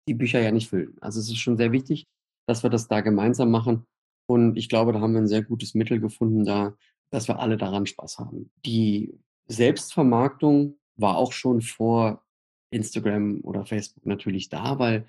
[0.08, 0.96] die Bücher ja nicht füllen.
[1.00, 2.06] Also es ist schon sehr wichtig,
[2.46, 3.86] dass wir das da gemeinsam machen.
[4.26, 6.74] Und ich glaube, da haben wir ein sehr gutes Mittel gefunden, da
[7.10, 8.50] dass wir alle daran Spaß haben.
[8.64, 12.24] Die Selbstvermarktung war auch schon vor
[12.70, 15.06] Instagram oder Facebook natürlich da, weil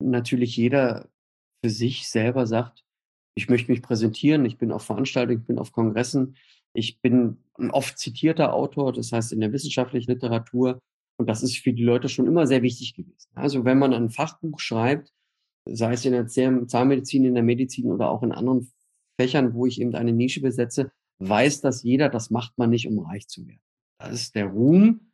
[0.00, 1.08] natürlich jeder
[1.62, 2.84] für sich selber sagt,
[3.36, 6.36] ich möchte mich präsentieren, ich bin auf Veranstaltungen, ich bin auf Kongressen,
[6.72, 10.80] ich bin ein oft zitierter Autor, das heißt in der wissenschaftlichen Literatur.
[11.16, 13.30] Und das ist für die Leute schon immer sehr wichtig gewesen.
[13.34, 15.12] Also wenn man ein Fachbuch schreibt,
[15.64, 18.70] sei es in der Zahnmedizin, in der Medizin oder auch in anderen
[19.20, 20.90] Fächern, wo ich eben eine Nische besetze,
[21.20, 23.60] weiß das jeder, das macht man nicht, um reich zu werden.
[23.98, 25.12] Da ist der Ruhm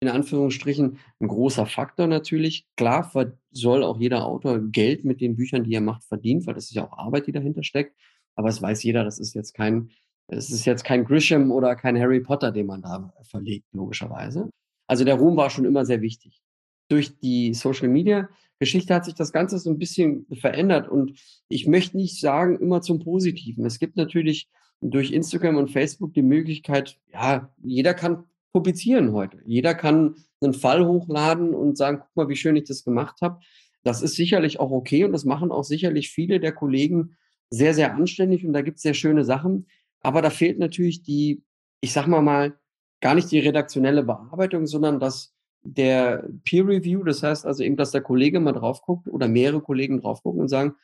[0.00, 2.66] in Anführungsstrichen ein großer Faktor natürlich.
[2.76, 3.10] Klar
[3.50, 6.74] soll auch jeder Autor Geld mit den Büchern, die er macht, verdienen, weil das ist
[6.74, 7.94] ja auch Arbeit, die dahinter steckt.
[8.34, 9.90] Aber es weiß jeder, das ist jetzt kein,
[10.28, 14.48] es ist jetzt kein Grisham oder kein Harry Potter, den man da verlegt, logischerweise.
[14.90, 16.42] Also der Ruhm war schon immer sehr wichtig.
[16.88, 18.28] Durch die Social Media
[18.58, 21.16] Geschichte hat sich das Ganze so ein bisschen verändert und
[21.48, 23.64] ich möchte nicht sagen immer zum Positiven.
[23.64, 29.38] Es gibt natürlich durch Instagram und Facebook die Möglichkeit, ja, jeder kann publizieren heute.
[29.46, 33.38] Jeder kann einen Fall hochladen und sagen, guck mal, wie schön ich das gemacht habe.
[33.84, 37.16] Das ist sicherlich auch okay und das machen auch sicherlich viele der Kollegen
[37.48, 39.68] sehr, sehr anständig und da gibt es sehr schöne Sachen.
[40.00, 41.44] Aber da fehlt natürlich die,
[41.80, 42.58] ich sag mal mal,
[43.00, 47.90] gar nicht die redaktionelle Bearbeitung, sondern das der Peer Review, das heißt also eben, dass
[47.90, 50.74] der Kollege mal drauf guckt oder mehrere Kollegen drauf gucken und sagen,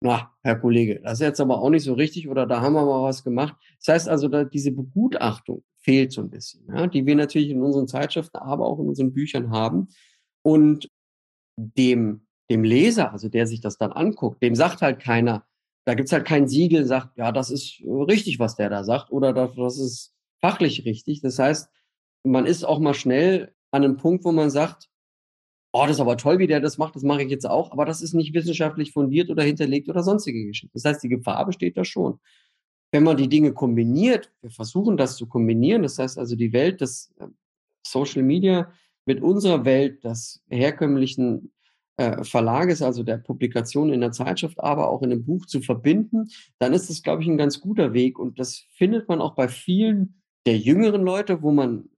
[0.00, 2.84] na, Herr Kollege, das ist jetzt aber auch nicht so richtig oder da haben wir
[2.84, 3.56] mal was gemacht.
[3.78, 7.88] Das heißt also, diese Begutachtung fehlt so ein bisschen, ja, die wir natürlich in unseren
[7.88, 9.88] Zeitschriften, aber auch in unseren Büchern haben.
[10.42, 10.88] Und
[11.56, 15.44] dem, dem Leser, also der sich das dann anguckt, dem sagt halt keiner,
[15.84, 19.32] da gibt's halt kein Siegel, sagt, ja, das ist richtig, was der da sagt, oder
[19.32, 21.20] das, das ist fachlich richtig.
[21.20, 21.70] Das heißt,
[22.24, 24.88] man ist auch mal schnell an einem Punkt, wo man sagt,
[25.72, 27.84] oh, das ist aber toll, wie der das macht, das mache ich jetzt auch, aber
[27.84, 30.72] das ist nicht wissenschaftlich fundiert oder hinterlegt oder sonstige Geschichte.
[30.74, 32.18] Das heißt, die Gefahr besteht da schon.
[32.90, 36.80] Wenn man die Dinge kombiniert, wir versuchen das zu kombinieren, das heißt also die Welt
[36.80, 37.26] des äh,
[37.86, 38.72] Social Media
[39.04, 41.52] mit unserer Welt des herkömmlichen
[41.98, 46.28] äh, Verlages, also der Publikation in der Zeitschrift, aber auch in einem Buch zu verbinden,
[46.58, 48.18] dann ist das, glaube ich, ein ganz guter Weg.
[48.18, 50.17] Und das findet man auch bei vielen
[50.48, 51.88] der jüngeren Leute, wo man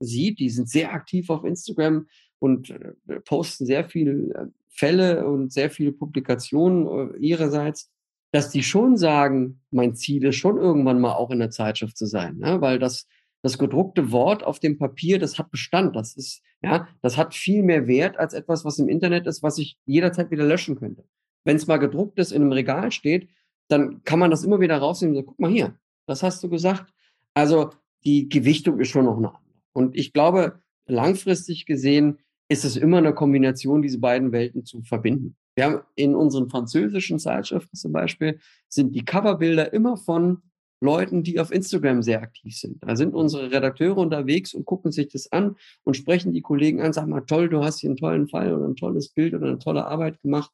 [0.00, 2.06] sieht, die sind sehr aktiv auf Instagram
[2.38, 7.90] und äh, posten sehr viele äh, Fälle und sehr viele Publikationen ihrerseits,
[8.32, 12.06] dass die schon sagen, mein Ziel ist schon irgendwann mal auch in der Zeitschrift zu
[12.06, 12.60] sein, ne?
[12.62, 13.06] weil das
[13.42, 15.96] das gedruckte Wort auf dem Papier, das hat Bestand.
[15.96, 19.58] Das ist, ja, das hat viel mehr Wert als etwas, was im Internet ist, was
[19.58, 21.04] ich jederzeit wieder löschen könnte.
[21.44, 23.28] Wenn es mal gedruckt ist, in einem Regal steht,
[23.68, 25.76] dann kann man das immer wieder rausnehmen sagen, guck mal hier,
[26.06, 26.92] das hast du gesagt.
[27.34, 27.70] Also
[28.04, 29.42] die Gewichtung ist schon noch eine andere.
[29.72, 35.36] Und ich glaube, langfristig gesehen ist es immer eine Kombination, diese beiden Welten zu verbinden.
[35.54, 38.38] Wir haben in unseren französischen Zeitschriften zum Beispiel
[38.68, 40.42] sind die Coverbilder immer von
[40.80, 42.82] Leuten, die auf Instagram sehr aktiv sind.
[42.82, 46.92] Da sind unsere Redakteure unterwegs und gucken sich das an und sprechen die Kollegen an,
[46.92, 49.58] sag mal, toll, du hast hier einen tollen Fall oder ein tolles Bild oder eine
[49.58, 50.50] tolle Arbeit gemacht,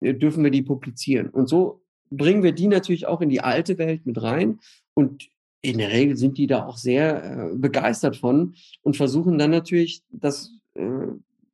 [0.00, 1.28] äh, dürfen wir die publizieren.
[1.28, 4.60] Und so bringen wir die natürlich auch in die alte Welt mit rein
[4.94, 5.28] und
[5.62, 10.02] in der Regel sind die da auch sehr äh, begeistert von und versuchen dann natürlich,
[10.10, 11.06] das äh,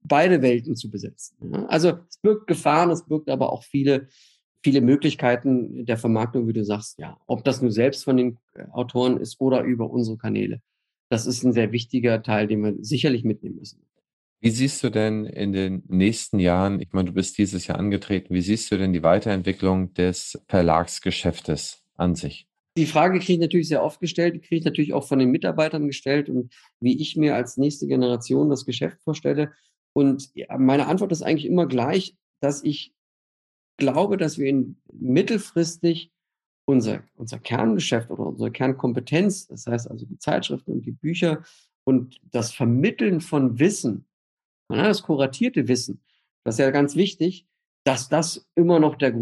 [0.03, 1.37] beide Welten zu besetzen.
[1.53, 1.67] Ja?
[1.67, 4.09] Also es birgt Gefahren, es birgt aber auch viele
[4.63, 7.19] viele Möglichkeiten der Vermarktung, wie du sagst, ja.
[7.27, 10.61] Ob das nur selbst von den äh, Autoren ist oder über unsere Kanäle.
[11.11, 13.85] Das ist ein sehr wichtiger Teil, den wir sicherlich mitnehmen müssen.
[14.41, 18.35] Wie siehst du denn in den nächsten Jahren, ich meine, du bist dieses Jahr angetreten,
[18.35, 22.49] wie siehst du denn die Weiterentwicklung des Verlagsgeschäftes an sich?
[22.77, 25.87] Die Frage kriege ich natürlich sehr oft gestellt, kriege ich natürlich auch von den Mitarbeitern
[25.87, 29.53] gestellt und wie ich mir als nächste Generation das Geschäft vorstelle.
[29.95, 32.95] Und meine Antwort ist eigentlich immer gleich, dass ich
[33.77, 36.11] glaube, dass wir in mittelfristig
[36.64, 41.45] unser, unser Kerngeschäft oder unsere Kernkompetenz, das heißt also die Zeitschriften und die Bücher
[41.85, 44.07] und das Vermitteln von Wissen,
[44.68, 46.03] das kuratierte Wissen,
[46.45, 47.47] das ist ja ganz wichtig,
[47.85, 49.12] dass das immer noch der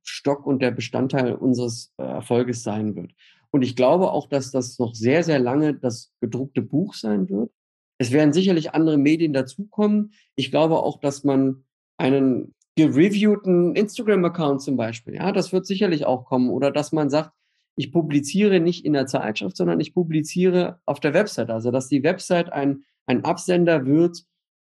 [0.00, 3.12] Grundstock und der Bestandteil unseres äh, Erfolges sein wird.
[3.50, 7.50] Und ich glaube auch, dass das noch sehr, sehr lange das gedruckte Buch sein wird.
[7.98, 10.12] Es werden sicherlich andere Medien dazukommen.
[10.36, 11.64] Ich glaube auch, dass man
[11.98, 15.16] einen gereviewten Instagram-Account zum Beispiel.
[15.16, 16.48] Ja, das wird sicherlich auch kommen.
[16.48, 17.32] Oder dass man sagt,
[17.76, 21.50] ich publiziere nicht in der Zeitschrift, sondern ich publiziere auf der Website.
[21.50, 24.24] Also, dass die Website ein, ein Absender wird,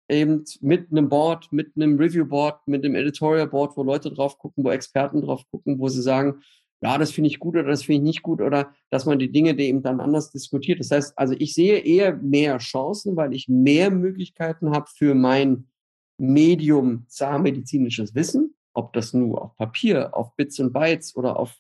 [0.10, 4.70] eben mit einem Board, mit einem Review-Board, mit einem Editorial-Board, wo Leute drauf gucken, wo
[4.70, 6.42] Experten drauf gucken, wo sie sagen,
[6.82, 9.32] ja, das finde ich gut oder das finde ich nicht gut oder dass man die
[9.32, 10.80] Dinge die eben dann anders diskutiert.
[10.80, 15.68] Das heißt, also ich sehe eher mehr Chancen, weil ich mehr Möglichkeiten habe für mein
[16.18, 21.58] Medium zahnmedizinisches Wissen, ob das nur auf Papier, auf Bits und Bytes oder auf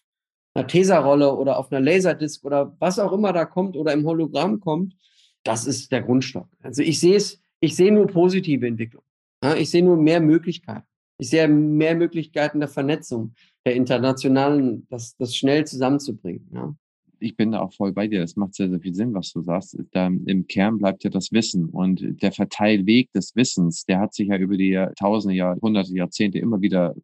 [0.54, 4.60] einer Tesa-Rolle oder auf einer Laserdisc oder was auch immer da kommt oder im Hologramm
[4.60, 4.96] kommt,
[5.44, 6.48] das ist der Grundstock.
[6.62, 9.04] Also ich sehe es, ich sehe nur positive Entwicklung.
[9.44, 10.88] Ja, ich sehe nur mehr Möglichkeiten.
[11.18, 13.34] Ich sehe mehr Möglichkeiten der Vernetzung,
[13.66, 16.50] der internationalen, das, das schnell zusammenzubringen.
[16.54, 16.76] Ja
[17.20, 18.20] ich bin da auch voll bei dir.
[18.20, 19.78] Das macht sehr, sehr viel Sinn, was du sagst.
[19.92, 24.28] Da Im Kern bleibt ja das Wissen und der Verteilweg des Wissens, der hat sich
[24.28, 26.96] ja über die Tausende, Jahrhunderte, Jahrzehnte immer wieder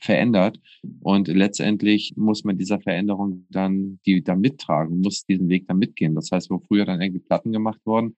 [0.00, 0.60] verändert
[1.00, 6.14] und letztendlich muss man dieser Veränderung dann die da mittragen, muss diesen Weg dann mitgehen.
[6.14, 8.16] Das heißt, wo früher dann irgendwie Platten gemacht wurden,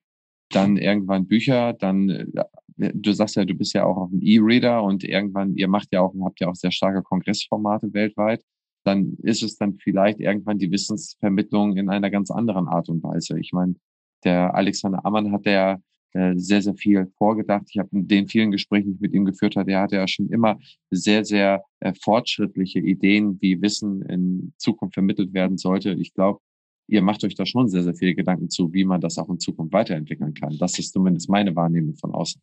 [0.51, 2.25] dann irgendwann Bücher, dann, äh,
[2.93, 6.01] du sagst ja, du bist ja auch auf dem E-Reader und irgendwann, ihr macht ja
[6.01, 8.43] auch, habt ja auch sehr starke Kongressformate weltweit,
[8.83, 13.39] dann ist es dann vielleicht irgendwann die Wissensvermittlung in einer ganz anderen Art und Weise.
[13.39, 13.75] Ich meine,
[14.23, 15.79] der Alexander Ammann hat ja
[16.13, 17.65] äh, sehr, sehr viel vorgedacht.
[17.69, 20.07] Ich habe in den vielen Gesprächen, die ich mit ihm geführt habe, er hatte ja
[20.07, 25.93] schon immer sehr, sehr äh, fortschrittliche Ideen, wie Wissen in Zukunft vermittelt werden sollte.
[25.93, 26.41] Ich glaube,
[26.91, 29.39] ihr macht euch da schon sehr, sehr viele Gedanken zu, wie man das auch in
[29.39, 30.57] Zukunft weiterentwickeln kann.
[30.57, 32.41] Das ist zumindest meine Wahrnehmung von außen.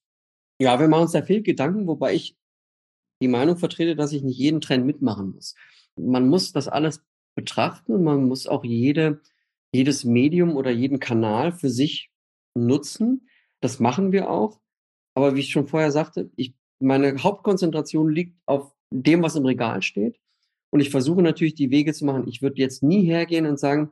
[0.60, 2.36] Ja, wir machen uns da viel Gedanken, wobei ich
[3.22, 5.54] die Meinung vertrete, dass ich nicht jeden Trend mitmachen muss.
[5.96, 7.04] Man muss das alles
[7.36, 9.20] betrachten und man muss auch jede,
[9.72, 12.10] jedes Medium oder jeden Kanal für sich
[12.54, 13.28] nutzen.
[13.60, 14.60] Das machen wir auch.
[15.14, 19.82] Aber wie ich schon vorher sagte, ich, meine Hauptkonzentration liegt auf dem, was im Regal
[19.82, 20.18] steht.
[20.70, 22.28] Und ich versuche natürlich die Wege zu machen.
[22.28, 23.90] Ich würde jetzt nie hergehen und sagen,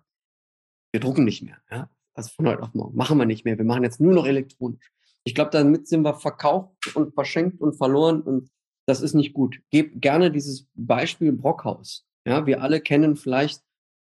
[0.97, 1.59] wir drucken nicht mehr.
[1.71, 1.91] Ja?
[2.15, 2.97] Also von heute auf morgen.
[2.97, 3.59] Machen wir nicht mehr.
[3.59, 4.91] Wir machen jetzt nur noch elektronisch.
[5.25, 8.49] Ich glaube, damit sind wir verkauft und verschenkt und verloren und
[8.87, 9.61] das ist nicht gut.
[9.71, 12.07] Gebt gerne dieses Beispiel Brockhaus.
[12.25, 13.61] Ja, wir alle kennen vielleicht,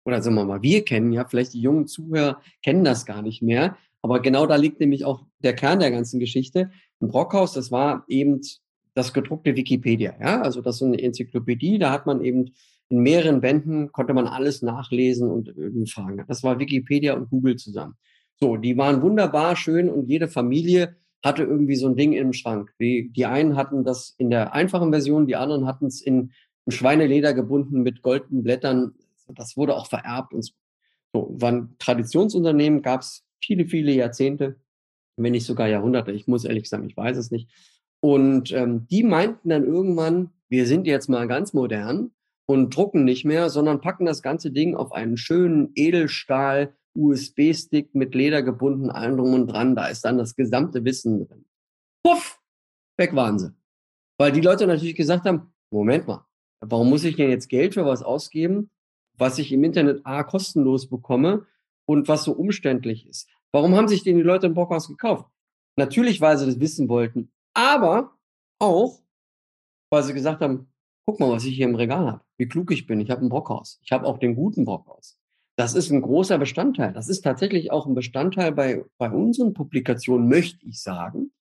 [0.03, 3.41] oder sagen wir mal, wir kennen ja, vielleicht die jungen Zuhörer kennen das gar nicht
[3.41, 3.77] mehr.
[4.01, 6.69] Aber genau da liegt nämlich auch der Kern der ganzen Geschichte.
[6.99, 8.41] Ein Brockhaus, das war eben
[8.93, 10.15] das gedruckte Wikipedia.
[10.19, 11.79] Ja, also das ist eine Enzyklopädie.
[11.79, 12.51] Da hat man eben
[12.89, 15.53] in mehreren Bänden konnte man alles nachlesen und
[15.89, 16.23] fragen.
[16.27, 17.95] Das war Wikipedia und Google zusammen.
[18.39, 22.73] So, die waren wunderbar schön und jede Familie hatte irgendwie so ein Ding im Schrank.
[22.79, 26.33] Die, die einen hatten das in der einfachen Version, die anderen hatten es in,
[26.65, 28.93] in Schweineleder gebunden mit goldenen Blättern.
[29.29, 30.53] Das wurde auch vererbt und so.
[31.13, 34.57] so war ein Traditionsunternehmen, gab es viele, viele Jahrzehnte,
[35.15, 36.11] wenn nicht sogar Jahrhunderte.
[36.11, 37.49] Ich muss ehrlich sagen, ich weiß es nicht.
[38.01, 42.11] Und ähm, die meinten dann irgendwann, wir sind jetzt mal ganz modern
[42.45, 48.13] und drucken nicht mehr, sondern packen das ganze Ding auf einen schönen Edelstahl USB-Stick mit
[48.13, 49.75] Leder gebunden, allem drum und dran.
[49.75, 51.45] Da ist dann das gesamte Wissen drin.
[52.03, 52.39] Puff!
[52.97, 53.53] Weg waren sie.
[54.19, 56.25] Weil die Leute natürlich gesagt haben, Moment mal,
[56.59, 58.69] warum muss ich denn jetzt Geld für was ausgeben,
[59.17, 61.47] was ich im Internet A kostenlos bekomme
[61.85, 63.27] und was so umständlich ist?
[63.51, 65.27] Warum haben sich denn die Leute im Brockhaus gekauft?
[65.75, 68.15] Natürlich, weil sie das wissen wollten, aber
[68.59, 69.01] auch,
[69.91, 70.71] weil sie gesagt haben,
[71.05, 73.29] guck mal, was ich hier im Regal habe, wie klug ich bin, ich habe ein
[73.29, 73.79] Brockhaus.
[73.83, 75.19] Ich habe auch den guten Brockhaus.
[75.55, 76.93] Das ist ein großer Bestandteil.
[76.93, 81.31] Das ist tatsächlich auch ein Bestandteil bei, bei unseren Publikationen, möchte ich sagen.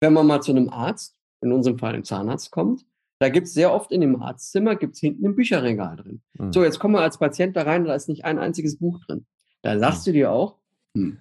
[0.00, 2.86] Wenn man mal zu einem Arzt, in unserem Fall einem Zahnarzt kommt,
[3.18, 6.22] da gibt es sehr oft in dem Arztzimmer, gibt es hinten ein Bücherregal drin.
[6.34, 6.52] Mhm.
[6.52, 9.26] So, jetzt kommen wir als Patient da rein, da ist nicht ein einziges Buch drin.
[9.62, 10.10] Da sagst mhm.
[10.10, 10.56] du dir auch,
[10.96, 11.18] hm.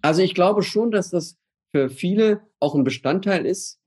[0.00, 1.38] Also ich glaube schon, dass das
[1.74, 3.80] für viele auch ein Bestandteil ist,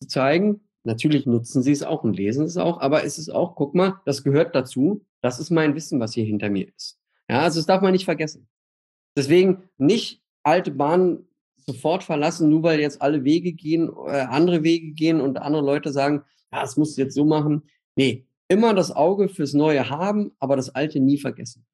[0.00, 3.54] zu zeigen, natürlich nutzen sie es auch und lesen es auch, aber es ist auch,
[3.54, 6.98] guck mal, das gehört dazu, das ist mein Wissen, was hier hinter mir ist.
[7.28, 8.48] Ja, also das darf man nicht vergessen.
[9.16, 14.92] Deswegen nicht alte Bahnen sofort verlassen, nur weil jetzt alle Wege gehen, äh, andere Wege
[14.92, 17.62] gehen und andere Leute sagen, ja, das musst du jetzt so machen.
[17.94, 21.66] Nee, immer das Auge fürs Neue haben, aber das Alte nie vergessen.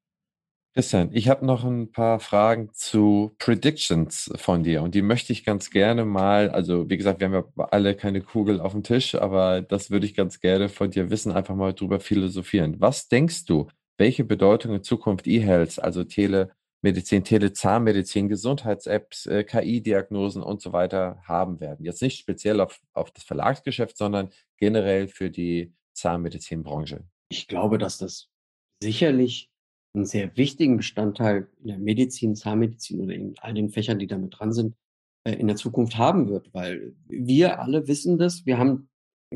[0.77, 5.45] Christian, ich habe noch ein paar Fragen zu Predictions von dir und die möchte ich
[5.45, 9.15] ganz gerne mal, also wie gesagt, wir haben ja alle keine Kugel auf dem Tisch,
[9.15, 12.81] aber das würde ich ganz gerne von dir wissen, einfach mal drüber philosophieren.
[12.81, 13.69] Was denkst du,
[13.99, 21.61] welche Bedeutung in Zukunft E-Health, also Telemedizin, Telezahnmedizin, Gesundheits-Apps, äh, KI-Diagnosen und so weiter haben
[21.61, 21.85] werden?
[21.85, 27.05] Jetzt nicht speziell auf, auf das Verlagsgeschäft, sondern generell für die Zahnmedizinbranche.
[27.29, 28.29] Ich glaube, dass das
[28.83, 29.53] sicherlich
[29.95, 34.39] einen sehr wichtigen Bestandteil in der Medizin, Zahnmedizin oder in all den Fächern, die damit
[34.39, 34.75] dran sind,
[35.25, 36.53] äh, in der Zukunft haben wird.
[36.53, 38.45] Weil wir alle wissen das.
[38.45, 38.89] Wir haben,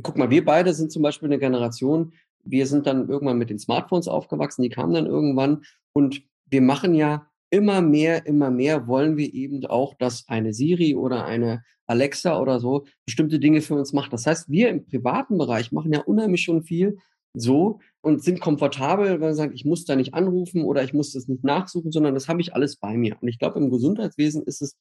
[0.02, 2.12] guck mal, wir beide sind zum Beispiel eine Generation,
[2.44, 6.94] wir sind dann irgendwann mit den Smartphones aufgewachsen, die kamen dann irgendwann und wir machen
[6.94, 12.38] ja immer mehr, immer mehr wollen wir eben auch, dass eine Siri oder eine Alexa
[12.40, 14.12] oder so bestimmte Dinge für uns macht.
[14.12, 16.98] Das heißt, wir im privaten Bereich machen ja unheimlich schon viel,
[17.40, 21.12] so und sind komfortabel, weil man sagt, ich muss da nicht anrufen oder ich muss
[21.12, 23.16] das nicht nachsuchen, sondern das habe ich alles bei mir.
[23.20, 24.76] Und ich glaube, im Gesundheitswesen ist es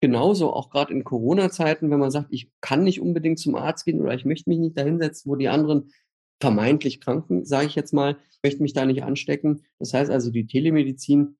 [0.00, 4.00] genauso, auch gerade in Corona-Zeiten, wenn man sagt, ich kann nicht unbedingt zum Arzt gehen
[4.00, 5.90] oder ich möchte mich nicht dahinsetzen, wo die anderen
[6.40, 9.62] vermeintlich Kranken, sage ich jetzt mal, möchte mich da nicht anstecken.
[9.78, 11.36] Das heißt also, die Telemedizin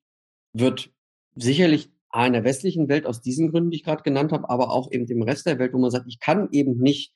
[0.52, 0.92] wird
[1.34, 4.92] sicherlich in der westlichen Welt aus diesen Gründen, die ich gerade genannt habe, aber auch
[4.92, 7.12] eben im Rest der Welt, wo man sagt, ich kann eben nicht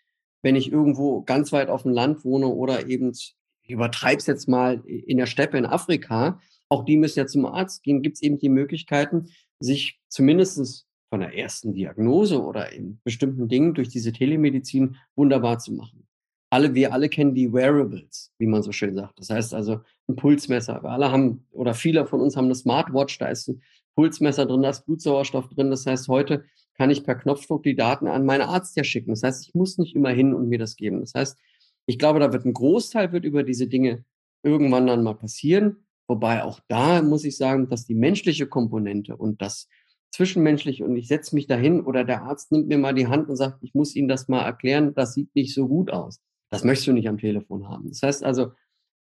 [0.47, 3.35] wenn ich irgendwo ganz weit auf dem Land wohne oder eben, ich
[3.67, 7.83] übertreibe es jetzt mal, in der Steppe in Afrika, auch die müssen ja zum Arzt
[7.83, 9.27] gehen, gibt es eben die Möglichkeiten,
[9.59, 15.73] sich zumindest von der ersten Diagnose oder in bestimmten Dingen durch diese Telemedizin wunderbar zu
[15.73, 16.07] machen.
[16.49, 19.19] Alle, wir alle kennen die Wearables, wie man so schön sagt.
[19.19, 20.81] Das heißt also ein Pulsmesser.
[20.81, 23.63] Wir alle haben oder viele von uns haben eine Smartwatch, da ist ein
[23.97, 25.71] Pulsmesser drin, da ist Blutsauerstoff drin.
[25.71, 26.45] Das heißt, heute
[26.77, 29.11] kann ich per Knopfdruck die Daten an meine Arzt ja schicken.
[29.11, 31.01] Das heißt, ich muss nicht immer hin und mir das geben.
[31.01, 31.39] Das heißt,
[31.87, 34.05] ich glaube, da wird ein Großteil wird über diese Dinge
[34.43, 35.87] irgendwann dann mal passieren.
[36.09, 39.69] Wobei auch da muss ich sagen, dass die menschliche Komponente und das
[40.13, 43.37] Zwischenmenschliche und ich setze mich dahin oder der Arzt nimmt mir mal die Hand und
[43.37, 46.21] sagt, ich muss Ihnen das mal erklären, das sieht nicht so gut aus.
[46.49, 47.89] Das möchtest du nicht am Telefon haben.
[47.89, 48.53] Das heißt also,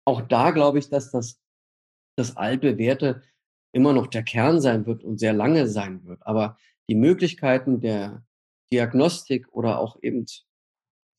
[0.06, 1.40] auch da glaube ich, dass das,
[2.16, 3.22] das altbewährte
[3.72, 6.26] immer noch der Kern sein wird und sehr lange sein wird.
[6.26, 6.58] Aber
[6.90, 8.24] die Möglichkeiten der
[8.72, 10.26] Diagnostik oder auch eben,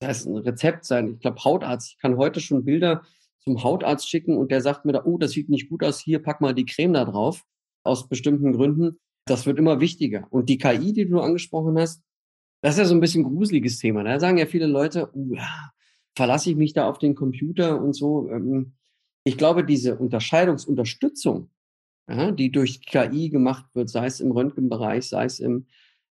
[0.01, 3.03] das heißt ein Rezept sein, ich glaube Hautarzt, ich kann heute schon Bilder
[3.41, 6.23] zum Hautarzt schicken und der sagt mir da, oh, das sieht nicht gut aus, hier
[6.23, 7.45] pack mal die Creme da drauf,
[7.85, 8.99] aus bestimmten Gründen.
[9.27, 10.27] Das wird immer wichtiger.
[10.31, 12.03] Und die KI, die du angesprochen hast,
[12.63, 14.03] das ist ja so ein bisschen ein gruseliges Thema.
[14.03, 15.71] Da sagen ja viele Leute, oh, ja,
[16.17, 18.29] verlasse ich mich da auf den Computer und so.
[18.31, 18.75] Ähm,
[19.25, 21.51] ich glaube, diese Unterscheidungsunterstützung,
[22.09, 25.67] ja, die durch KI gemacht wird, sei es im Röntgenbereich, sei es im,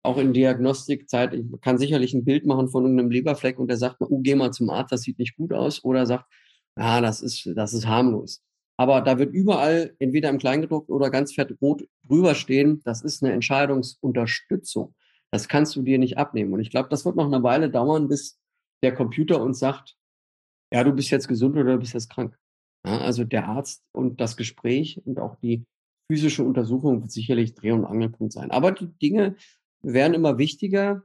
[0.02, 4.00] auch in Diagnostikzeit, ich kann sicherlich ein Bild machen von irgendeinem Leberfleck und der sagt,
[4.00, 6.26] oh, geh mal zum Arzt, das sieht nicht gut aus, oder sagt,
[6.76, 8.42] ja, das ist, das ist harmlos.
[8.76, 13.22] Aber da wird überall entweder im Kleingedruckt oder ganz fett rot drüber stehen, das ist
[13.22, 14.94] eine Entscheidungsunterstützung.
[15.30, 16.52] Das kannst du dir nicht abnehmen.
[16.52, 18.38] Und ich glaube, das wird noch eine Weile dauern, bis
[18.82, 19.96] der Computer uns sagt,
[20.72, 22.36] ja, du bist jetzt gesund oder du bist jetzt krank.
[22.84, 25.64] Ja, also der Arzt und das Gespräch und auch die
[26.06, 28.50] physische Untersuchung wird sicherlich Dreh- und Angelpunkt sein.
[28.50, 29.36] Aber die Dinge
[29.82, 31.02] werden immer wichtiger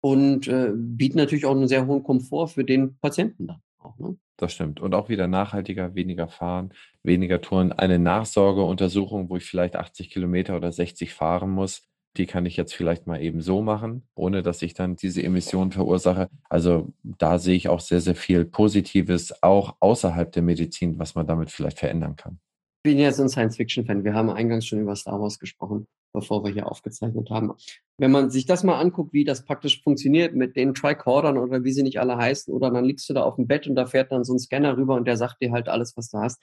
[0.00, 3.98] und äh, bieten natürlich auch einen sehr hohen Komfort für den Patienten dann auch.
[3.98, 4.16] Ne?
[4.36, 4.80] Das stimmt.
[4.80, 6.72] Und auch wieder nachhaltiger, weniger fahren,
[7.02, 7.72] weniger Touren.
[7.72, 12.74] Eine Nachsorgeuntersuchung, wo ich vielleicht 80 Kilometer oder 60 fahren muss, die kann ich jetzt
[12.74, 16.28] vielleicht mal eben so machen, ohne dass ich dann diese Emissionen verursache.
[16.48, 21.26] Also da sehe ich auch sehr, sehr viel Positives, auch außerhalb der Medizin, was man
[21.26, 22.38] damit vielleicht verändern kann.
[22.84, 24.04] Bin ja so ein Science-Fiction-Fan.
[24.04, 27.52] Wir haben eingangs schon über Star Wars gesprochen, bevor wir hier aufgezeichnet haben.
[27.96, 31.72] Wenn man sich das mal anguckt, wie das praktisch funktioniert mit den Tricordern oder wie
[31.72, 34.12] sie nicht alle heißen, oder dann liegst du da auf dem Bett und da fährt
[34.12, 36.42] dann so ein Scanner rüber und der sagt dir halt alles, was du hast.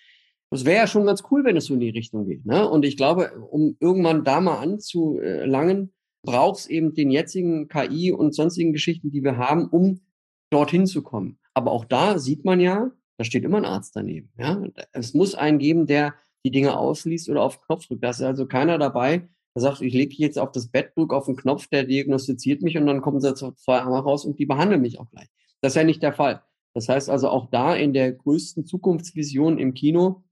[0.49, 2.43] Das wäre ja schon ganz cool, wenn es so in die Richtung geht.
[2.43, 2.67] Ne?
[2.67, 8.33] Und ich glaube, um irgendwann da mal anzulangen, braucht es eben den jetzigen KI und
[8.33, 10.01] sonstigen Geschichten, die wir haben, um
[10.49, 11.37] dorthin zu kommen.
[11.53, 14.31] Aber auch da sieht man ja, da steht immer ein Arzt daneben.
[14.37, 14.61] Ja?
[14.91, 16.15] Es muss einen geben, der
[16.45, 18.03] die Dinge ausliest oder auf den Knopf drückt.
[18.03, 21.25] Da ist also keiner dabei, der sagt, ich lege jetzt auf das Bett, drücke auf
[21.25, 24.81] den Knopf, der diagnostiziert mich und dann kommen sie zwei Arme raus und die behandeln
[24.81, 25.27] mich auch gleich.
[25.61, 26.41] Das ist ja nicht der Fall.
[26.73, 30.23] Das heißt also auch da in der größten Zukunftsvision im Kino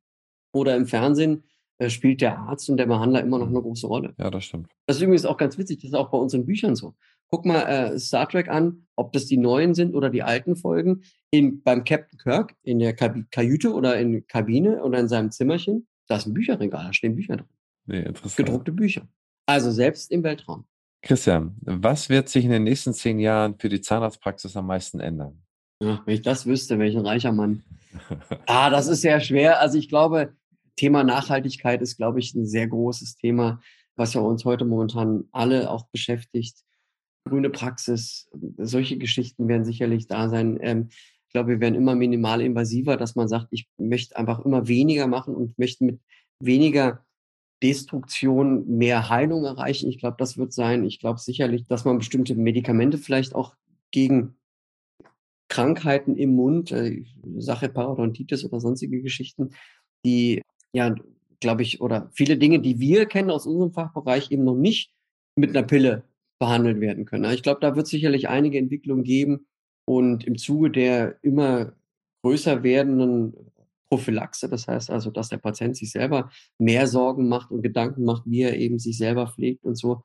[0.54, 1.44] oder im Fernsehen
[1.80, 4.14] äh, spielt der Arzt und der Behandler immer noch eine große Rolle.
[4.18, 4.70] Ja, das stimmt.
[4.86, 6.96] Das ist übrigens auch ganz witzig, das ist auch bei unseren Büchern so.
[7.30, 11.04] Guck mal äh, Star Trek an, ob das die neuen sind oder die alten Folgen.
[11.30, 16.18] In, beim Captain Kirk in der Kajüte oder in Kabine oder in seinem Zimmerchen, da
[16.18, 17.48] ist ein Bücherregal, da stehen Bücher drin.
[17.86, 18.36] Nee, interessant.
[18.36, 19.08] Gedruckte Bücher.
[19.46, 20.66] Also selbst im Weltraum.
[21.02, 25.42] Christian, was wird sich in den nächsten zehn Jahren für die Zahnarztpraxis am meisten ändern?
[25.82, 27.64] Ja, wenn ich das wüsste, welch ein reicher Mann.
[28.48, 29.62] ah, das ist sehr schwer.
[29.62, 30.34] Also ich glaube,
[30.76, 33.62] Thema Nachhaltigkeit ist, glaube ich, ein sehr großes Thema,
[33.96, 36.58] was ja uns heute momentan alle auch beschäftigt.
[37.26, 40.58] Grüne Praxis, solche Geschichten werden sicherlich da sein.
[40.62, 40.90] Ähm,
[41.30, 45.06] ich glaube, wir werden immer minimal invasiver, dass man sagt, ich möchte einfach immer weniger
[45.06, 46.00] machen und möchte mit
[46.40, 47.06] weniger
[47.62, 49.90] Destruktion mehr Heilung erreichen.
[49.90, 50.84] Ich glaube, das wird sein.
[50.86, 53.54] Ich glaube sicherlich, dass man bestimmte Medikamente vielleicht auch
[53.92, 54.38] gegen
[55.50, 57.04] Krankheiten im Mund, äh,
[57.38, 59.52] Sache Parodontitis oder sonstige Geschichten,
[60.04, 60.42] die
[60.74, 60.96] ja,
[61.42, 64.96] glaube ich, oder viele Dinge, die wir kennen aus unserem Fachbereich, eben noch nicht
[65.36, 66.06] mit einer Pille
[66.40, 67.32] behandelt werden können.
[67.34, 69.46] Ich glaube, da wird sicherlich einige Entwicklungen geben
[69.90, 71.74] und im Zuge der immer
[72.22, 73.34] größer werdenden
[73.90, 76.30] Prophylaxe, das heißt also, dass der Patient sich selber
[76.60, 80.04] mehr Sorgen macht und Gedanken macht, wie er eben sich selber pflegt und so,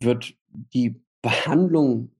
[0.00, 2.12] wird die Behandlung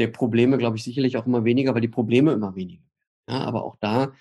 [0.00, 2.82] der Probleme, glaube ich, sicherlich auch immer weniger, aber die Probleme immer weniger.
[3.28, 4.12] Ja, aber auch da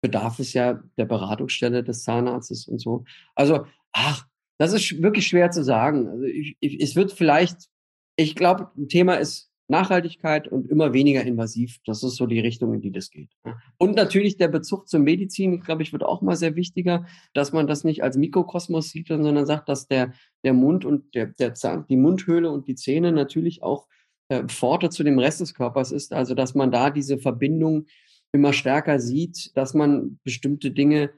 [0.00, 3.06] bedarf es ja der Beratungsstelle des Zahnarztes und so.
[3.34, 4.24] Also, ach,
[4.58, 6.06] das ist wirklich schwer zu sagen.
[6.06, 7.68] Also ich, ich, es wird vielleicht,
[8.14, 11.78] ich glaube, ein Thema ist Nachhaltigkeit und immer weniger invasiv.
[11.84, 13.30] Das ist so die Richtung, in die das geht.
[13.76, 17.66] Und natürlich der Bezug zur Medizin, glaube ich, wird auch mal sehr wichtiger, dass man
[17.66, 20.12] das nicht als Mikrokosmos sieht, sondern sagt, dass der,
[20.42, 23.86] der Mund und der, der Zahn, die Mundhöhle und die Zähne natürlich auch
[24.28, 26.12] äh, Pforte zu dem Rest des Körpers ist.
[26.14, 27.86] Also, dass man da diese Verbindung
[28.32, 31.10] immer stärker sieht, dass man bestimmte Dinge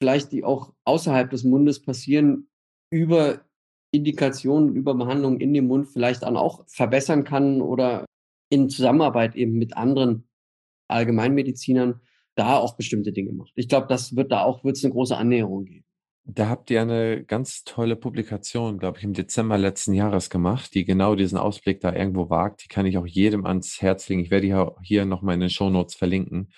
[0.00, 2.48] vielleicht, die auch außerhalb des Mundes passieren,
[2.90, 3.45] über
[3.96, 8.04] Indikationen, über Behandlungen in dem Mund vielleicht dann auch verbessern kann oder
[8.50, 10.28] in Zusammenarbeit eben mit anderen
[10.88, 12.00] Allgemeinmedizinern
[12.36, 13.52] da auch bestimmte Dinge macht.
[13.54, 15.84] Ich glaube, das wird da auch, wird es eine große Annäherung geben.
[16.28, 20.84] Da habt ihr eine ganz tolle Publikation, glaube ich, im Dezember letzten Jahres gemacht, die
[20.84, 22.64] genau diesen Ausblick da irgendwo wagt.
[22.64, 24.22] Die kann ich auch jedem ans Herz legen.
[24.22, 26.50] Ich werde die hier nochmal in den Shownotes verlinken,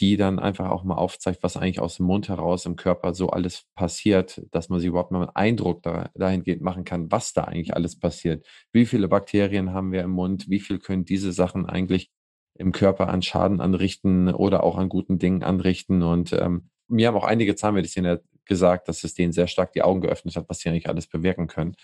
[0.00, 3.30] die dann einfach auch mal aufzeigt, was eigentlich aus dem Mund heraus im Körper so
[3.30, 7.44] alles passiert, dass man sich überhaupt mal einen Eindruck da, dahingehend machen kann, was da
[7.44, 8.46] eigentlich alles passiert.
[8.72, 10.48] Wie viele Bakterien haben wir im Mund?
[10.48, 12.10] Wie viel können diese Sachen eigentlich
[12.58, 16.02] im Körper an Schaden anrichten oder auch an guten Dingen anrichten?
[16.02, 20.00] Und ähm, mir haben auch einige Zahnmediziner gesagt, dass es denen sehr stark die Augen
[20.00, 21.74] geöffnet hat, was sie eigentlich alles bewirken können.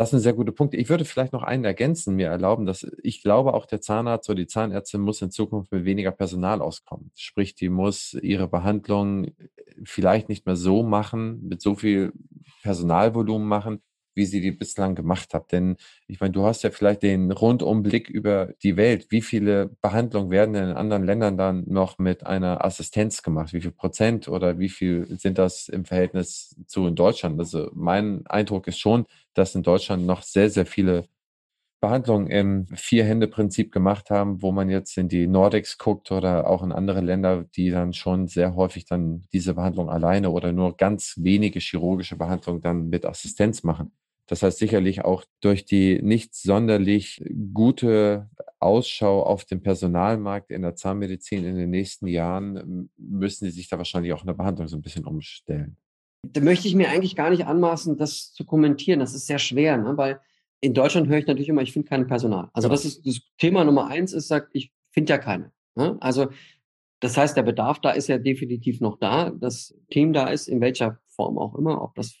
[0.00, 0.78] Das sind sehr gute Punkte.
[0.78, 4.38] Ich würde vielleicht noch einen ergänzen, mir erlauben, dass ich glaube, auch der Zahnarzt oder
[4.38, 7.10] die Zahnärztin muss in Zukunft mit weniger Personal auskommen.
[7.14, 9.32] Sprich, die muss ihre Behandlung
[9.84, 12.14] vielleicht nicht mehr so machen, mit so viel
[12.62, 13.82] Personalvolumen machen,
[14.14, 15.52] wie sie die bislang gemacht hat.
[15.52, 19.06] Denn ich meine, du hast ja vielleicht den Rundumblick über die Welt.
[19.10, 23.52] Wie viele Behandlungen werden in anderen Ländern dann noch mit einer Assistenz gemacht?
[23.52, 27.38] Wie viel Prozent oder wie viel sind das im Verhältnis zu in Deutschland?
[27.38, 31.06] Also mein Eindruck ist schon, dass in Deutschland noch sehr, sehr viele
[31.80, 36.72] Behandlungen im Vier-Hände-Prinzip gemacht haben, wo man jetzt in die Nordics guckt oder auch in
[36.72, 41.58] andere Länder, die dann schon sehr häufig dann diese Behandlung alleine oder nur ganz wenige
[41.58, 43.92] chirurgische Behandlungen dann mit Assistenz machen.
[44.30, 47.20] Das heißt sicherlich auch durch die nicht sonderlich
[47.52, 53.68] gute Ausschau auf dem Personalmarkt in der Zahnmedizin in den nächsten Jahren müssen sie sich
[53.68, 55.76] da wahrscheinlich auch in der Behandlung so ein bisschen umstellen.
[56.22, 59.00] Da möchte ich mir eigentlich gar nicht anmaßen, das zu kommentieren.
[59.00, 59.96] Das ist sehr schwer, ne?
[59.96, 60.20] weil
[60.60, 62.50] in Deutschland höre ich natürlich immer, ich finde kein Personal.
[62.52, 65.50] Also das ist das Thema Nummer eins, ist, sagt, ich finde ja keine.
[65.74, 65.96] Ne?
[66.00, 66.28] Also
[67.00, 69.30] das heißt, der Bedarf da ist ja definitiv noch da.
[69.30, 72.14] Das Team da ist, in welcher Form auch immer, ob das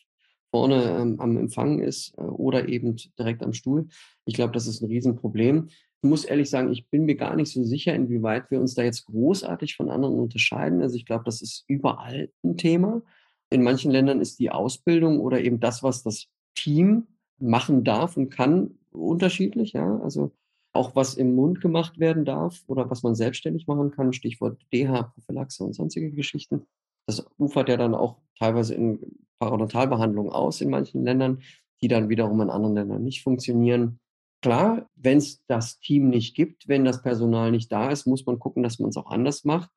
[0.50, 3.88] vorne ähm, am Empfang ist äh, oder eben direkt am Stuhl.
[4.24, 5.68] Ich glaube, das ist ein Riesenproblem.
[6.02, 8.82] Ich muss ehrlich sagen, ich bin mir gar nicht so sicher, inwieweit wir uns da
[8.82, 10.80] jetzt großartig von anderen unterscheiden.
[10.82, 13.02] Also ich glaube, das ist überall ein Thema.
[13.50, 17.06] In manchen Ländern ist die Ausbildung oder eben das, was das Team
[17.38, 19.72] machen darf und kann, unterschiedlich.
[19.72, 20.32] Ja, also
[20.72, 25.64] auch was im Mund gemacht werden darf oder was man selbstständig machen kann, Stichwort DH-Prophylaxe
[25.64, 26.66] und sonstige Geschichten.
[27.10, 29.00] Das ufert ja dann auch teilweise in
[29.40, 31.42] Parodontalbehandlungen aus in manchen Ländern,
[31.82, 33.98] die dann wiederum in anderen Ländern nicht funktionieren.
[34.42, 38.38] Klar, wenn es das Team nicht gibt, wenn das Personal nicht da ist, muss man
[38.38, 39.70] gucken, dass man es auch anders macht.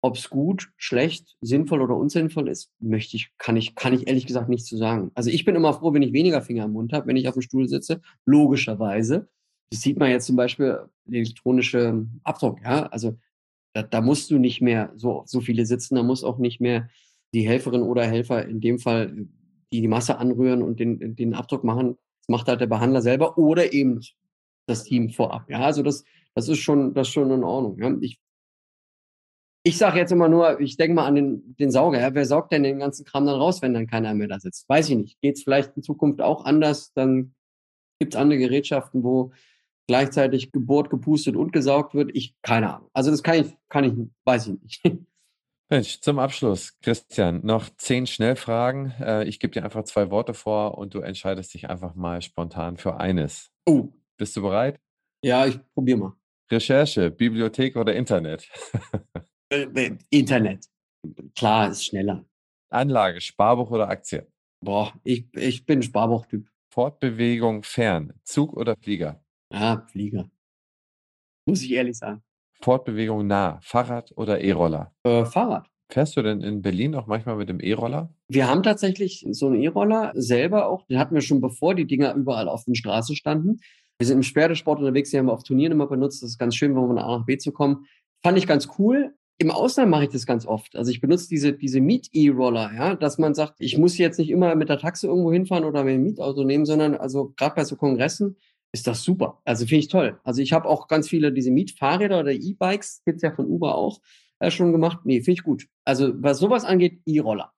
[0.00, 4.26] Ob es gut, schlecht, sinnvoll oder unsinnvoll ist, möchte ich, kann ich, kann ich ehrlich
[4.26, 5.12] gesagt nicht zu sagen.
[5.14, 7.34] Also ich bin immer froh, wenn ich weniger Finger im Mund habe, wenn ich auf
[7.34, 9.28] dem Stuhl sitze, logischerweise.
[9.70, 12.86] Das sieht man jetzt zum Beispiel elektronische Abdruck, ja.
[12.86, 13.18] Also
[13.72, 16.88] da, da musst du nicht mehr so, so viele sitzen, da muss auch nicht mehr
[17.34, 19.26] die Helferin oder Helfer in dem Fall
[19.72, 21.96] die, die Masse anrühren und den, den Abdruck machen.
[22.20, 24.00] Das macht halt der Behandler selber oder eben
[24.66, 25.48] das Team vorab.
[25.48, 26.04] Ja, also das,
[26.34, 27.78] das ist schon, das ist schon in Ordnung.
[27.78, 27.96] Ja.
[28.00, 28.20] Ich,
[29.64, 32.00] ich sage jetzt immer nur, ich denke mal an den, den Sauger.
[32.00, 32.14] Ja.
[32.14, 34.68] Wer saugt denn den ganzen Kram dann raus, wenn dann keiner mehr da sitzt?
[34.68, 35.20] Weiß ich nicht.
[35.20, 36.92] Geht es vielleicht in Zukunft auch anders?
[36.94, 37.34] Dann
[37.98, 39.32] gibt es andere Gerätschaften, wo
[39.86, 42.10] gleichzeitig gebohrt, gepustet und gesaugt wird.
[42.14, 42.90] Ich, keine Ahnung.
[42.92, 43.92] Also das kann ich, kann ich,
[44.24, 44.98] weiß ich nicht.
[45.70, 48.92] Mensch, zum Abschluss, Christian, noch zehn Schnellfragen.
[49.00, 52.76] Äh, ich gebe dir einfach zwei Worte vor und du entscheidest dich einfach mal spontan
[52.76, 53.50] für eines.
[53.64, 53.88] Oh.
[54.18, 54.78] Bist du bereit?
[55.24, 56.12] Ja, ich probiere mal.
[56.50, 58.48] Recherche, Bibliothek oder Internet?
[59.52, 60.64] Äh, äh, Internet.
[61.36, 62.24] Klar, ist schneller.
[62.70, 64.26] Anlage, Sparbuch oder Aktie?
[64.64, 66.48] Boah, ich, ich bin Sparbuchtyp.
[66.72, 69.21] Fortbewegung fern, Zug oder Flieger?
[69.52, 70.30] Ja, Flieger.
[71.46, 72.22] Muss ich ehrlich sagen.
[72.62, 74.94] Fortbewegung nah, Fahrrad oder E-Roller?
[75.02, 75.68] Äh, Fahrrad.
[75.88, 78.14] Fährst du denn in Berlin auch manchmal mit dem E-Roller?
[78.28, 80.86] Wir haben tatsächlich so einen E-Roller selber auch.
[80.86, 83.60] Den hatten wir schon bevor die Dinger überall auf den Straßen standen.
[83.98, 86.22] Wir sind im Pferdesport unterwegs, die haben wir auf Turnieren immer benutzt.
[86.22, 87.86] Das ist ganz schön, wenn man von A nach B zu kommen.
[88.22, 89.14] Fand ich ganz cool.
[89.38, 90.76] Im Ausland mache ich das ganz oft.
[90.76, 94.54] Also ich benutze diese, diese Miet-E-Roller, ja, dass man sagt, ich muss jetzt nicht immer
[94.54, 97.76] mit der Taxe irgendwo hinfahren oder mit dem Mietauto nehmen, sondern also gerade bei so
[97.76, 98.36] Kongressen
[98.72, 99.40] ist das super.
[99.44, 100.18] Also finde ich toll.
[100.24, 103.74] Also ich habe auch ganz viele diese Mietfahrräder oder E-Bikes, gibt es ja von Uber
[103.74, 104.00] auch
[104.38, 105.00] äh, schon gemacht.
[105.04, 105.68] Nee, finde ich gut.
[105.84, 107.52] Also was sowas angeht, E-Roller.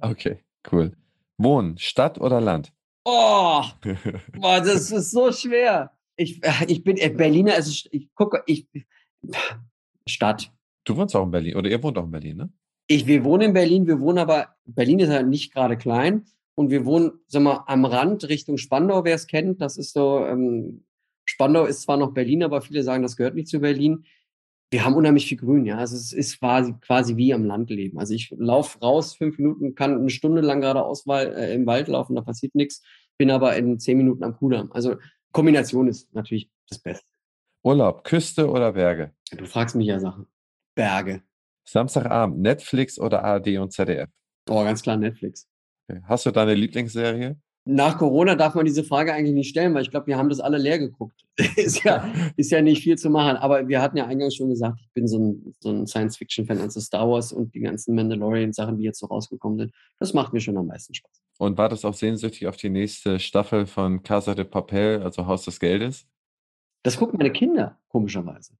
[0.00, 0.38] Okay,
[0.70, 0.92] cool.
[1.38, 2.72] Wohnen, Stadt oder Land?
[3.04, 3.62] Oh,
[4.38, 5.92] boah, das ist so schwer.
[6.16, 8.66] Ich, äh, ich bin äh, Berliner, also ich gucke, ich
[10.06, 10.52] Stadt.
[10.84, 12.52] Du wohnst auch in Berlin oder ihr wohnt auch in Berlin, ne?
[12.90, 16.24] Ich, wir wohnen in Berlin, wir wohnen aber, Berlin ist ja nicht gerade klein
[16.58, 19.60] und wir wohnen, sag mal, am Rand Richtung Spandau, wer es kennt.
[19.60, 20.84] Das ist so, ähm,
[21.24, 24.06] Spandau ist zwar noch Berlin, aber viele sagen, das gehört nicht zu Berlin.
[24.72, 25.78] Wir haben unheimlich viel Grün, ja.
[25.78, 28.00] Also es ist quasi, quasi wie am Land leben.
[28.00, 32.16] Also ich laufe raus, fünf Minuten, kann eine Stunde lang geradeaus äh, im Wald laufen,
[32.16, 32.82] da passiert nichts.
[33.18, 34.72] Bin aber in zehn Minuten am Kudamm.
[34.72, 34.96] Also
[35.30, 37.06] Kombination ist natürlich das Beste.
[37.62, 39.12] Urlaub, Küste oder Berge?
[39.30, 40.26] Du fragst mich ja Sachen.
[40.74, 41.22] Berge.
[41.62, 44.10] Samstagabend, Netflix oder ARD und ZDF?
[44.48, 45.46] Oh, ganz klar Netflix.
[45.88, 46.00] Okay.
[46.04, 47.36] Hast du deine Lieblingsserie?
[47.64, 50.40] Nach Corona darf man diese Frage eigentlich nicht stellen, weil ich glaube, wir haben das
[50.40, 51.26] alle leer geguckt.
[51.56, 53.36] ist, ja, ist ja nicht viel zu machen.
[53.36, 56.80] Aber wir hatten ja eingangs schon gesagt, ich bin so ein, so ein Science-Fiction-Fan, also
[56.80, 59.74] Star Wars und die ganzen Mandalorian-Sachen, die jetzt so rausgekommen sind.
[59.98, 61.22] Das macht mir schon am meisten Spaß.
[61.38, 65.44] Und war das auch sehnsüchtig auf die nächste Staffel von Casa de Papel, also Haus
[65.44, 66.06] des Geldes?
[66.82, 68.54] Das gucken meine Kinder, komischerweise.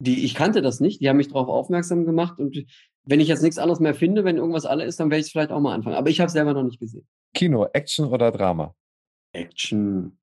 [0.00, 2.64] Die, ich kannte das nicht, die haben mich darauf aufmerksam gemacht und
[3.04, 5.32] wenn ich jetzt nichts anderes mehr finde, wenn irgendwas alle ist, dann werde ich es
[5.32, 5.96] vielleicht auch mal anfangen.
[5.96, 7.06] Aber ich habe es selber noch nicht gesehen.
[7.34, 8.74] Kino, Action oder Drama?
[9.32, 10.18] Action.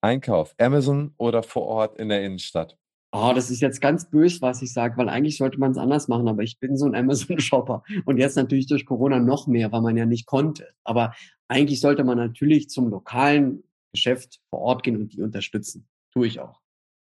[0.00, 2.76] Einkauf, Amazon oder vor Ort in der Innenstadt?
[3.12, 6.06] Oh, das ist jetzt ganz böse, was ich sage, weil eigentlich sollte man es anders
[6.06, 9.80] machen, aber ich bin so ein Amazon-Shopper und jetzt natürlich durch Corona noch mehr, weil
[9.80, 10.68] man ja nicht konnte.
[10.84, 11.14] Aber
[11.48, 15.88] eigentlich sollte man natürlich zum lokalen Geschäft vor Ort gehen und die unterstützen.
[16.12, 16.60] Tue ich auch.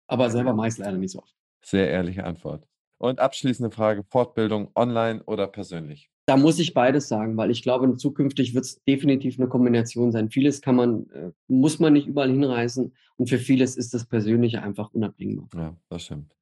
[0.08, 1.34] Aber selber mache ich es leider nicht so oft.
[1.64, 2.68] Sehr ehrliche Antwort.
[3.02, 6.12] Und abschließende Frage, Fortbildung online oder persönlich?
[6.28, 10.30] Da muss ich beides sagen, weil ich glaube, zukünftig wird es definitiv eine Kombination sein.
[10.30, 14.62] Vieles kann man, äh, muss man nicht überall hinreisen und für vieles ist das Persönliche
[14.62, 15.50] einfach unabdingbar.
[15.56, 16.36] Ja, das stimmt.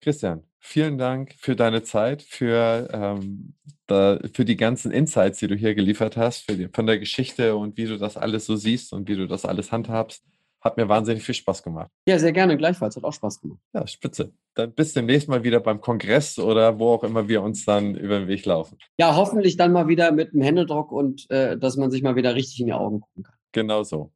[0.00, 3.54] Christian, vielen Dank für deine Zeit, für, ähm,
[3.88, 7.76] da, für die ganzen Insights, die du hier geliefert hast, die, von der Geschichte und
[7.76, 10.22] wie du das alles so siehst und wie du das alles handhabst.
[10.64, 11.90] Hat mir wahnsinnig viel Spaß gemacht.
[12.08, 12.96] Ja, sehr gerne, gleichfalls.
[12.96, 13.60] Hat auch Spaß gemacht.
[13.74, 14.32] Ja, spitze.
[14.54, 18.18] Dann bis demnächst mal wieder beim Kongress oder wo auch immer wir uns dann über
[18.18, 18.78] den Weg laufen.
[18.98, 22.34] Ja, hoffentlich dann mal wieder mit einem Händedruck und äh, dass man sich mal wieder
[22.34, 23.34] richtig in die Augen gucken kann.
[23.52, 24.10] Genau so.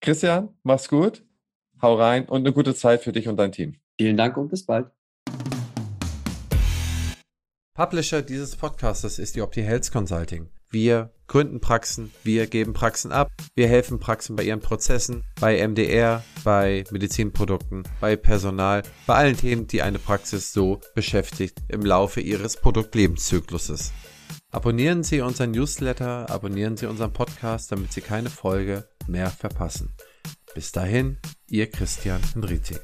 [0.00, 1.22] Christian, mach's gut.
[1.82, 3.74] Hau rein und eine gute Zeit für dich und dein Team.
[3.98, 4.86] Vielen Dank und bis bald.
[7.74, 10.48] Publisher dieses Podcastes ist die Opti Health Consulting.
[10.74, 16.24] Wir gründen Praxen, wir geben Praxen ab, wir helfen Praxen bei ihren Prozessen, bei MDR,
[16.42, 22.56] bei Medizinprodukten, bei Personal, bei allen Themen, die eine Praxis so beschäftigt im Laufe ihres
[22.56, 23.92] Produktlebenszykluses.
[24.50, 29.94] Abonnieren Sie unseren Newsletter, abonnieren Sie unseren Podcast, damit Sie keine Folge mehr verpassen.
[30.56, 32.74] Bis dahin, Ihr Christian Henrizi.